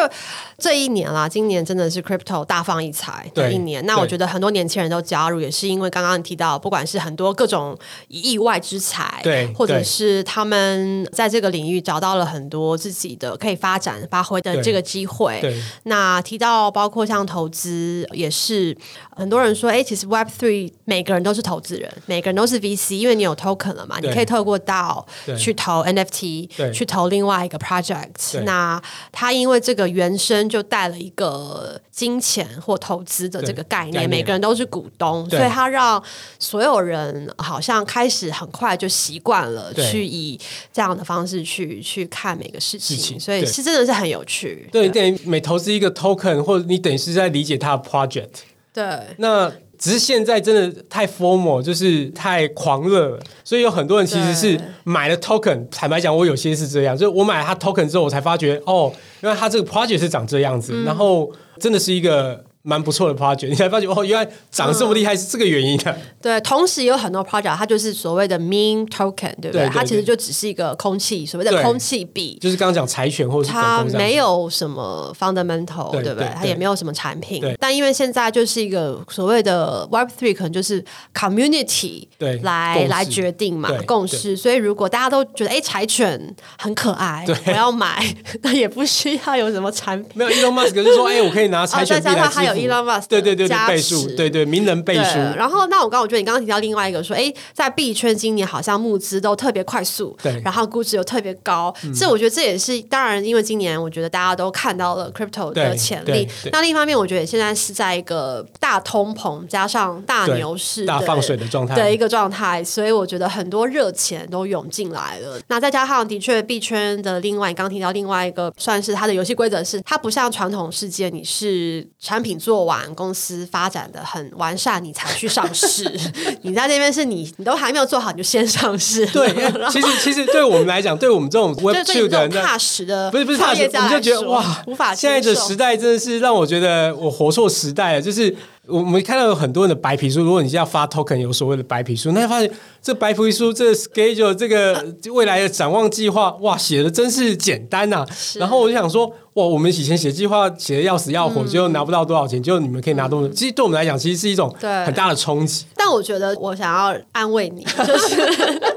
[0.62, 3.84] 这一年啦，今年真的是 crypto 大放异彩的一年。
[3.84, 15.40] 那我觉得很多年轻人都加入，也是因为刚刚你提到，不管是很多各种意外之财，对，或者是他们在这个领域找到了很多自己的可以发展发挥的这个机会。
[15.40, 18.76] 对，那提到包括像投资，也是
[19.16, 25.04] 很多人说，哎，其实 Web Three 每个人都是投资人，每个人都是 VC，因为你有 token 了嘛，你可以透过 DAO
[25.36, 28.42] 去投 NFT，去投另外一个 project。
[28.44, 30.48] 那他因为这个原生。
[30.52, 36.02] 就带了一个金钱或投资的这个概念，每个人都是股东，所以他让
[36.38, 40.38] 所有人好像开始很快就习惯了去以
[40.70, 44.68] 这样的方式去去看每个事情，事情所以是真的是很有趣。
[44.70, 48.28] 对，等于每投资一个 token，或者你等于是在理解他的 project。
[48.74, 48.84] 对，
[49.16, 49.50] 那。
[49.82, 55.66] 只是现在真的太 formal，就是太狂热了，所以有很多人其实是买了 token。
[55.72, 58.92] 坦白讲，我有些是这样，就是我买了他 token 之后，我才发觉哦，
[59.22, 62.44] 原来他这个 project 是长这样子，嗯、然后真的是一个。
[62.62, 65.90] 蛮不错的 project，你才发觉哦，原来长得这么厉害是这个原因的。
[65.90, 69.52] 嗯、对，同时有很多 project，它就是所谓的 mean token，对不对？
[69.52, 76.28] 对对对，它其实就只是一个空气，所谓的空气币，就是刚刚讲柴犬或者它没有什么 fundamental，对，对不对？
[76.36, 77.42] 它也没有什么产品。
[77.58, 84.36] 但因为现在就是一个所谓的 Web Three，可能就是 community 对来来决定嘛，共识。
[84.36, 90.12] 所以如果大家都觉得哎柴犬很可爱，对我要买， 那也不需要有什么产品。
[90.14, 92.51] 没有 Elon Musk 就是说哎，我可以拿柴犬币来。
[92.54, 95.18] Elon Musk 对对对倍数，对对名人倍数。
[95.36, 101.72] 然后，那我刚刚我觉得你刚刚提到另外一个说，哎，在币圈今年好像募资都特别快速，对，然后估值又特别高。
[101.94, 106.28] 所以我觉得这也是当然，因为今年我觉得大家都看到了 crypto 的潜力。
[106.50, 115.40] 那另一方面，我觉得现在是在一个大通膨加上大牛市大放水的状态的一个状态，所以我觉得很多热钱都涌进来了。
[115.48, 122.32] 那再加上的确币圈的另外，你刚刚提到另外一个，算是它的游戏规则是，它不像传统世界，你是产品。
[122.42, 125.84] 做完，公司发展的很完善，你才去上市。
[126.42, 129.06] 你在那边是你，你都还没有做好，你就先上市。
[129.06, 129.32] 对，
[129.70, 134.92] 其实其实对我们来讲，对我们这种 Web Two 的，踏实的不是不是踏实，我们就觉得哇，无法。
[134.92, 138.34] 现在的时代真的是让我觉得我活错时代了，就是。
[138.68, 142.48] 我们看到有很多人的白皮书，如果你是要发 token，有所谓的白皮书，那发现
[142.80, 148.08] 这白皮书这个 schedule 这个未来的展望计划，哇，写的真是简单呐、啊。
[148.36, 153.32] 然后我就想说，哇，我们以前写计划写的要死要活，就、嗯、拿不到多少钱，就你们可以拿多少、嗯。
[153.32, 155.64] 其实对我们来讲，其实是一种很大的冲击。
[155.74, 158.16] 但我觉得，我想要安慰你，就是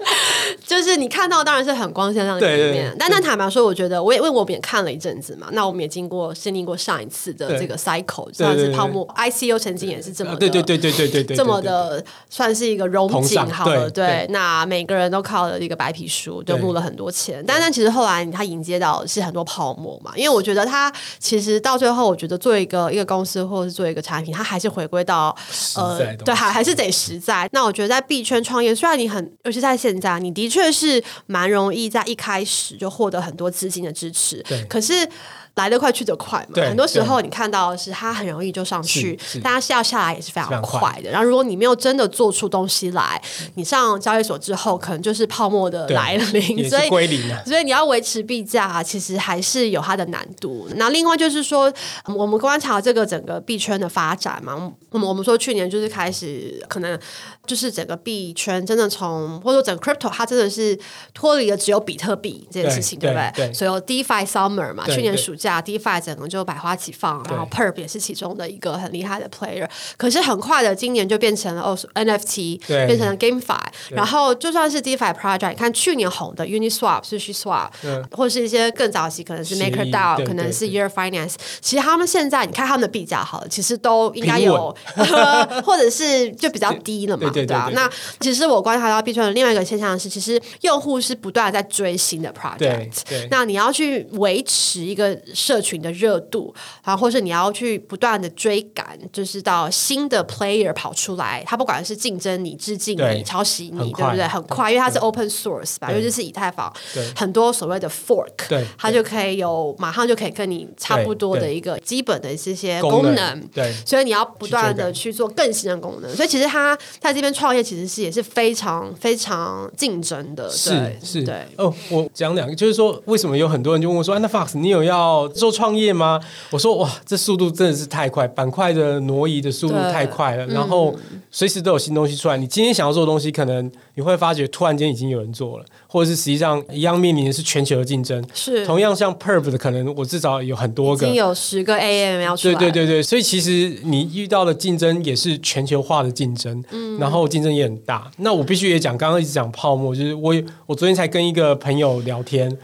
[0.76, 25.36] 就是你看到当然是很光鲜亮丽的一面，但但坦白说，我觉得我也因为我们也看了一阵子嘛，那我们也经过经历过上一次的这个 cycle，算是泡沫 ICU 曾经也是这么的对对对对对对对，这么的算是一个融景好了，对，对，那每个人都靠了一个白皮书，就募了很多钱，但但其实后来他迎接到是很多泡沫嘛，因为我觉得他其实到最后，我觉得做一个一个公司或者是做一个产品，他还是回归到
[25.76, 27.47] 呃，对，还还是得实在。
[27.51, 35.07] 那我觉得在币圈创业，虽然你很，尤其在现在，你的确是蛮容易在一开始就获得很多资金的支持，对，可是。
[35.56, 41.10] 来得快去得快嘛，很多时候你看到的是它很容易就上去，但它下下来也是非常快的。
[41.10, 43.22] 然后如果你没有真的做出东西来，
[43.56, 47.43] 你上交易所之后可能就是泡沫的来临，所以归零了。
[47.45, 50.68] 所以你要维持币价，其实还是有它的难度。
[50.76, 51.72] 那另外就是说，
[52.06, 56.99] 我们观察这个整个币圈的发展嘛，我们我们说去年就是开始可能。
[57.45, 60.76] 就是整个币圈真的从，或者说整个 crypto，它真的是
[61.14, 63.47] 脱离了只有比特币这件事情，对，对不对？
[63.47, 69.67] 对，所以有 DeFi Summer 嘛，去年暑假 DeFi 整个就百花齐放，然后 Perp 也是其中的一个很厉害的 player。
[69.97, 73.59] 可是很快的，今年就变成了哦 NFT，变成了 GameFi。
[73.91, 77.69] 然后就算是 DeFi project，你看去年红的 Uniswap、SushiSwap，
[78.11, 84.75] 或是一些更早期可能是 MakerDAO，可能是 Year Finance，其实他们现在你看他们的币价好了，其实都应该有，
[85.63, 87.29] 或者是就比较低了嘛。
[87.29, 87.89] 对，啊，那
[88.19, 92.89] 其实我观察到币圈的另外一个现象是，其实用户是不断在追新的 project。
[93.29, 104.27] 那你要去维持一个社群的热度，啊，或是你要去不断的追赶，就是到新的 player 跑出来，他不管是竞争你、致敬你、抄袭你，对不对？
[104.27, 106.73] 很快，因为它是 open source 吧，尤其是以太坊，
[107.15, 113.47] 很多所谓的 fork，对，它就可以有马上就可以跟你差不多的一个基本的这些功能。
[113.53, 116.15] 对，所以你要不断的去做更新的功能。
[116.15, 117.36] 所以其实它在这边。
[117.36, 121.73] 创业其实是也是非常非常竞争的，是是，对哦。
[121.89, 126.19] 我讲两个，就是说为什么有很多人就问我说：“那 Fox，你有要做创业吗？”
[126.51, 130.95] 我说：“哇，这速度真的是太快，板块的挪移的速度太快了，然后
[131.30, 132.38] 随时都有新东西出来。
[132.38, 138.23] 你今天想要做的东西，可能你会发觉突然间已经有人做了，或者是实际上一样面临的是全球的竞争。
[138.34, 142.55] 是同样像 Perp 的，可能我至少有很多个，已经有十个 AM 要出来。
[142.55, 147.26] 对对对对，所以其实你遇到的竞争也是全球化的竞争，嗯，然后。
[147.36, 150.34] 竞争也很大，那我必须也讲，刚刚一直讲泡沫，就是我
[150.67, 152.55] 我昨天才跟一个朋友聊天，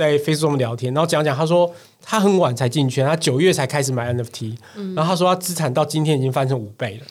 [0.00, 1.70] 在 Facebook 聊天，然后讲讲，他说
[2.02, 7.06] 他很晚才进圈，他九月才开始买 NFT，嗯，然后他说他资产到今天已经翻成五倍了。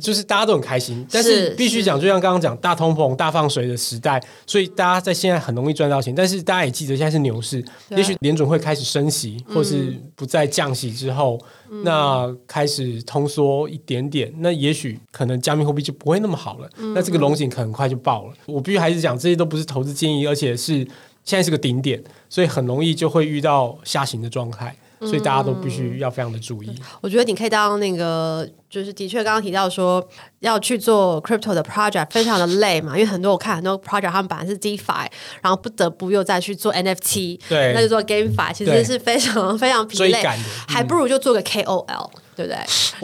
[0.00, 6.14] 就是大家都很开心，但是必须讲，就像刚刚讲大通膨、大放水的时代，所以大家在现在很容易赚到钱。
[6.14, 11.38] 但是大家也记得，现在是牛市，也许联准会开始升息，或是不再降息之后，
[11.70, 16.70] 嗯、那开始通缩一点点，那也许可能加密货币就不会那么好了。
[16.78, 18.32] 嗯、那这个龙井可能很快就爆了。
[18.46, 20.86] 我必须还是讲，这些都不是投资建议，而且是
[21.24, 24.76] 现在是个顶点，所以很容易就会遇到下行的状态。
[25.00, 26.74] 所以大家都必须要非常的注意。
[27.02, 30.02] 我觉得你可以当那个，就是的确刚刚提到说
[30.40, 35.06] 要去做 crypto 的 project，非常的累嘛， 因为很多我看很多 project 他们本来是 DeFi，
[35.42, 40.24] 然后不得不又再去做 NFT，对，那就做 GameFi，其实是非常非常疲累，
[40.66, 42.10] 还不如就做个 KOL。
[42.36, 42.58] 对不对？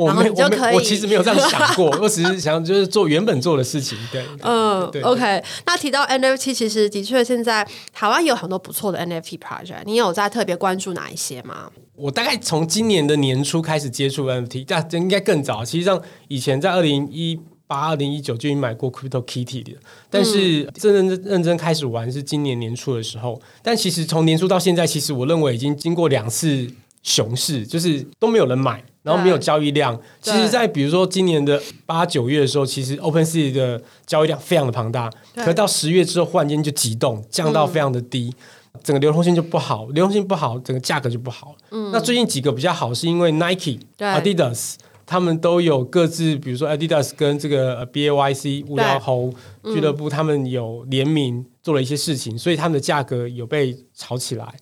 [0.06, 3.98] 然后你就可以，我其实没有这样想过， 我只是想就是做原本做的事情。
[4.10, 5.42] 对，嗯，OK。
[5.66, 11.70] 那提到 NFT，其实的确现在台湾有很多不错的 NFT project，你有在特别关注哪一些吗？
[11.96, 15.64] 我大概从今年的年初开始接触 NFT，但应该更早。
[15.64, 19.72] 其实上以前在二零一八、二零一九就已经买过 Crypto Kitty 的，
[20.08, 23.40] 但是真正认真开始玩是今年年初的时候。
[23.62, 26.66] 但其实从年初到现在，其实我认为已经经过两次
[27.02, 28.82] 熊市，就是都没有人买。
[29.10, 38.32] 然后没有交易量，其实，在比如说今年的八九月的时候，其实 OpenSea 的交易量非常的庞大，可到十月之后，忽然间就急冻，降到非常的低，
[38.74, 41.56] 嗯，整个流通性就不好，流通性不好，整个价格就不好。
[41.72, 49.32] 嗯，那最近几个比较好，是因为 Nike、Adidas 他们都有各自，比如说 Adidas 跟这个 BAYC 无聊猴
[49.64, 54.54] 俱乐部，他们有联名做了一些事情，所以他们的价格有被炒起来。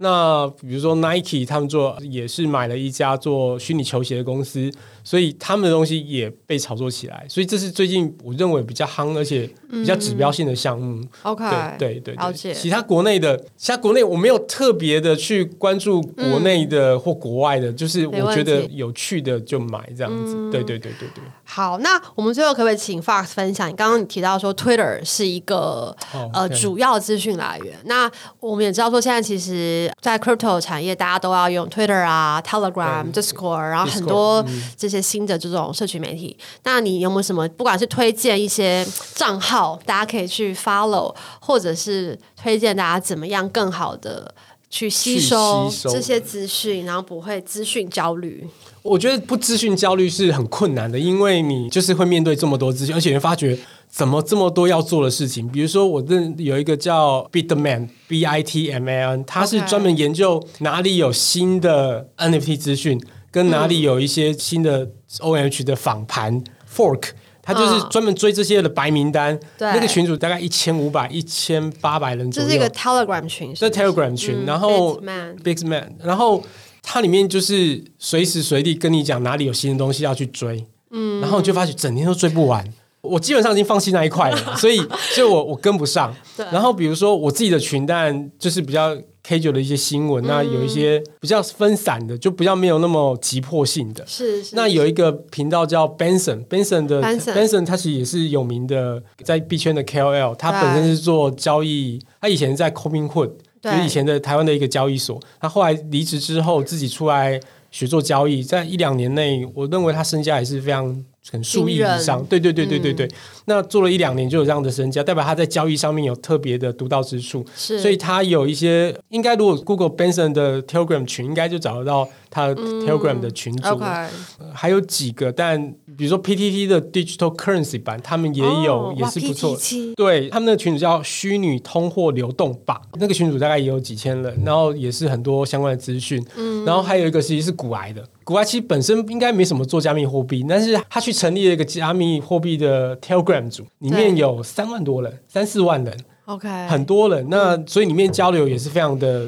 [0.00, 4.70] 那比如说 Nike，他们做也是买了一家做虚拟球鞋的公司，
[5.02, 7.26] 所以他们的东西也被炒作起来。
[7.28, 11.02] 所以这是最近我认为比较夯，而且比较指标性的项目。
[11.02, 11.44] 嗯、OK，
[11.78, 12.54] 对对对，了解。
[12.54, 20.34] 其他国内的，其他国内我没有特别的去关注国内的或国外的，嗯、就是我觉得有趣的就买这样子。
[20.52, 21.24] 对对对对对。
[21.42, 23.68] 好，那我们最后可不可以请 Fox 分享？
[23.68, 26.30] 你刚刚提到说 Twitter 是一个、oh.
[26.32, 29.87] 呃主要资讯来源，那我们也知道说现在其实。
[30.00, 34.44] 在 crypto 产业，大家都要用 Twitter 啊、Telegram、Discord，然后很多
[34.76, 36.36] 这些新的这种社群媒体。
[36.38, 44.34] 嗯、那你有没有什么，不管是推荐一些账号，大家可以去 follow，或者是推荐大家怎么样更好的
[44.70, 48.46] 去吸收这些资讯，然后不会资讯焦虑？
[48.82, 53.58] 我觉得不资讯焦虑是很困难的，因为你就是会面对这么多资讯，而且你发觉。
[53.98, 55.50] 怎么这么多要做的事情？
[55.50, 64.88] 比如说，我认有一个叫 Bitman，B I T M A N，他是专门研究哪里有新的 NFT 资讯，跟哪里有一些新的
[65.18, 67.08] OMH 的访盘 Fork，
[67.42, 69.36] 他就是专门追这些的白名单。
[69.58, 72.48] 对，那个群主大概一千五百、一千八百人左右。
[72.48, 74.94] 这是一个 Telegram 群，是 Telegram 群，然后
[75.42, 76.44] Big Man，, 然后
[76.84, 82.64] 它里面就是随时随地跟你讲哪里有新的东西要去追，嗯，然后你就发觉整天都追不完。
[83.00, 84.78] 我基本上已经放弃那一块了， 所以，
[85.14, 86.14] 所以我我跟不上。
[86.52, 94.04] 然后比如说我自己的群，但就是比较 casual 的一些新闻，那有一些比较分散的，就比较没有那么急迫性的。
[94.06, 94.42] 是。
[94.52, 103.30] 那有一个频道叫 Benson，Benson 的 Benson，他其实也是有名的在币圈的 KOL，他本身是做交易，他以前在 Robinhood，
[103.62, 107.38] 就是以前的台湾的一个交易所，他后来离职之后自己出来
[107.70, 111.04] 学做交易，在一两年内，我认为他身价也是非常。
[111.30, 113.06] 很数亿以上，对对对对对对。
[113.06, 113.10] 嗯、
[113.46, 117.44] 那做了一两年就有这样的身价，代表他在交易上面有特别的独到之处。
[117.54, 123.68] 是，所以他有一些应该，如果 Google Benson 的 Telegram 群，应该就找得到他 Telegram 的群组。
[123.68, 124.06] 嗯 okay
[124.38, 129.56] 呃、还有几个，但比如说 PTT 的 Digital Currency 版，他们也有，哦、也是不错。
[129.96, 136.24] 对，他们的群组叫虚拟通货流动吧，那个群组大概也有几千人，然后也是很多相关的资讯。
[136.36, 138.04] 嗯，然后还有一个其实是古癌的。
[138.24, 147.26] 古埃其实本身应该没什么做加密货币，但是他去成立了一个加密货币的 Telegram 组，里面有三万多人，三四万人，OK，很多人。
[147.28, 149.26] 那所以里面交流也是非常的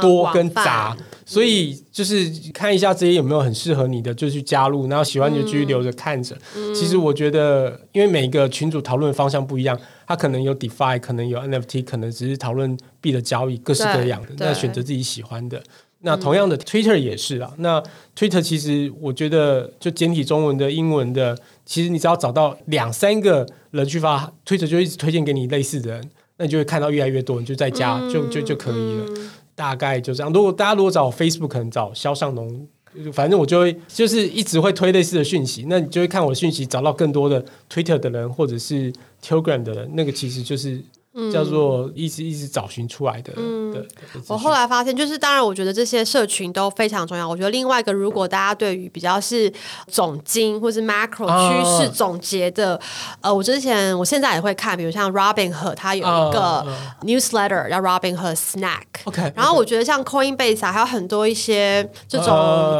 [0.00, 6.36] 多跟杂，所以就是看一下这些有没有很适合你的，就去加入，然后喜欢就继续留着看着。
[6.74, 15.62] 其实我觉得，因为每个群组讨论方向不一样，他可能有 DeFi，可能有 NFT，可能只是讨论币的交易，各式各样的，那选择自己喜欢的。
[16.02, 17.52] 那同样的，Twitter 也是啊。
[17.58, 17.82] 那
[18.16, 21.36] Twitter 其实我觉得，就简体中文的、英文的，
[21.66, 29.06] 其实你只要找到两三个人去发，Twitter 就一直推荐给你类似的人，那你就会看到越来越多，你就在家就就就可以了。
[29.60, 30.32] 大概就这样。
[30.32, 32.66] 如果大家如果找 Facebook，可能找肖尚农，
[33.12, 38.90] 反正我就会就是一直会推类似的讯息，那你就会看我的讯息，找到更多的 Twitter 的人或者是
[39.22, 40.82] Telegram 的人，那个其实就是。
[41.32, 43.32] 叫做一直一直找寻出来的。
[43.36, 43.84] 嗯，对。
[44.28, 47.28] 我后来发现，就是当然，我觉得这些社群都非常重要。
[47.28, 49.52] 我觉得另外一个，如果大家对于比较是
[49.88, 52.76] 总经或是 macro 趋势总结的，
[53.16, 56.64] 啊、呃，我之前我现在也会看，比如像 Robinhood，它有一个
[57.02, 59.02] newsletter 叫 Robinhood Snack。
[59.06, 59.32] OK。
[59.34, 62.28] 然后我觉得像 Coinbase 啊，还有很多一些这种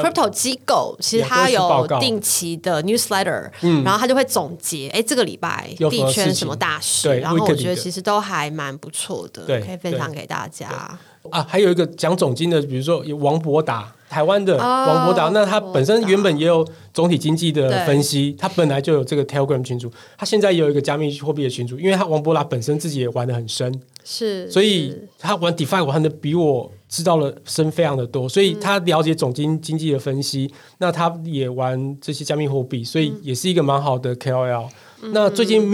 [0.00, 8.19] crypto 机构，其实它有定期的 newsletter，嗯，然后它就会总结，哎，这个礼拜币圈什么大事，然后我觉得其实都。
[8.20, 10.68] 还蛮不错的，对，可以分享给大家。
[10.68, 11.00] 啊。
[11.46, 23.70] 还有一个讲总经的，比如说有王博达，台湾的王博达，哦、那他本身原本也有总体经济的分析，他本来就有这个 Telegram 群组，他现在也有一个加密货币的群组，因为他王博达本身自己也玩的很深，
[24.02, 34.68] 是，所以他玩 DeFi 玩的比我知道了深非常的多，所以他了解总经经济的分析，嗯、那他也玩这些加密货币，所以也是一个蛮好的 KOL。
[35.12, 35.66] 那最近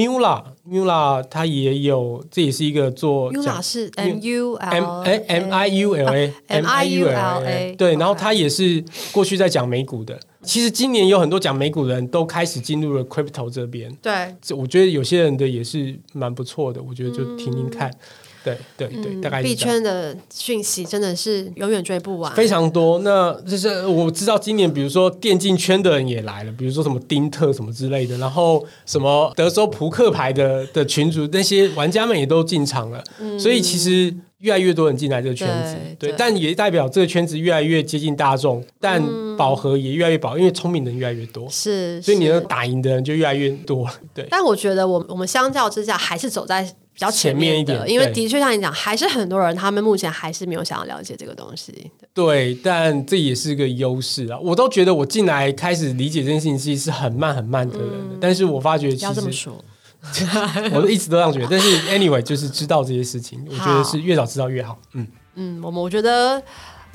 [0.69, 6.85] Mula，Mula 它也有，这也是一个做 Mula 是 M U L M M I U L A M I
[6.85, 10.19] U L A 对，然后他也是过去在讲美股的。
[10.43, 13.93] 其实今年有很多讲美股的人都开始进入了 Crypto 这边。
[14.01, 17.91] 对，我觉得有些人的也是蛮不错的，我觉得就听听看。
[18.47, 23.01] 对对对，嗯、大概币圈的讯息真的是永远追不完，非常多。
[23.01, 33.03] 那就是我知道今年，比如说电竞圈的人也来了，比如说什么丁特什么之类的，然后什么德州扑克牌的的群组，那些玩家们也都进场了。
[33.19, 39.03] 嗯、所以其实越来越多人进来这个圈子，对，对对，但也代表这个圈子越来越接近大众，但
[39.37, 43.91] 饱和也越来越饱，因为聪明的人越来越多，是，所以你能打赢的人就越来越多。
[44.15, 46.77] 对，但我觉得我我们相较之下还是走在。
[46.97, 51.91] 比较前面，一点，因为的确像你讲，还是很多人他们目前还是没有想要了解这个东西。
[52.15, 54.39] 对，但这也是个优势啊！
[54.39, 59.63] 我都觉得我进来开始理解这件事情，其实是很慢很慢的人的，嗯、但是我发觉其实，要这么说，
[60.73, 61.49] 我都一直都这样觉得。
[61.51, 64.79] 但是 anyway，就是知道这些事情，我觉得是越早知道越好。
[64.95, 66.43] 嗯嗯，我们我觉得。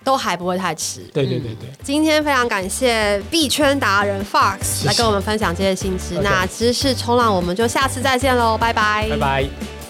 [0.04, 1.02] 都还不会太迟。
[1.14, 6.20] 对对对对、嗯，今天非常感谢币圈达人 Fox 来跟我们分享这些新知。
[6.24, 9.81] 那知识冲浪，我们就下次再见喽，拜拜，拜拜。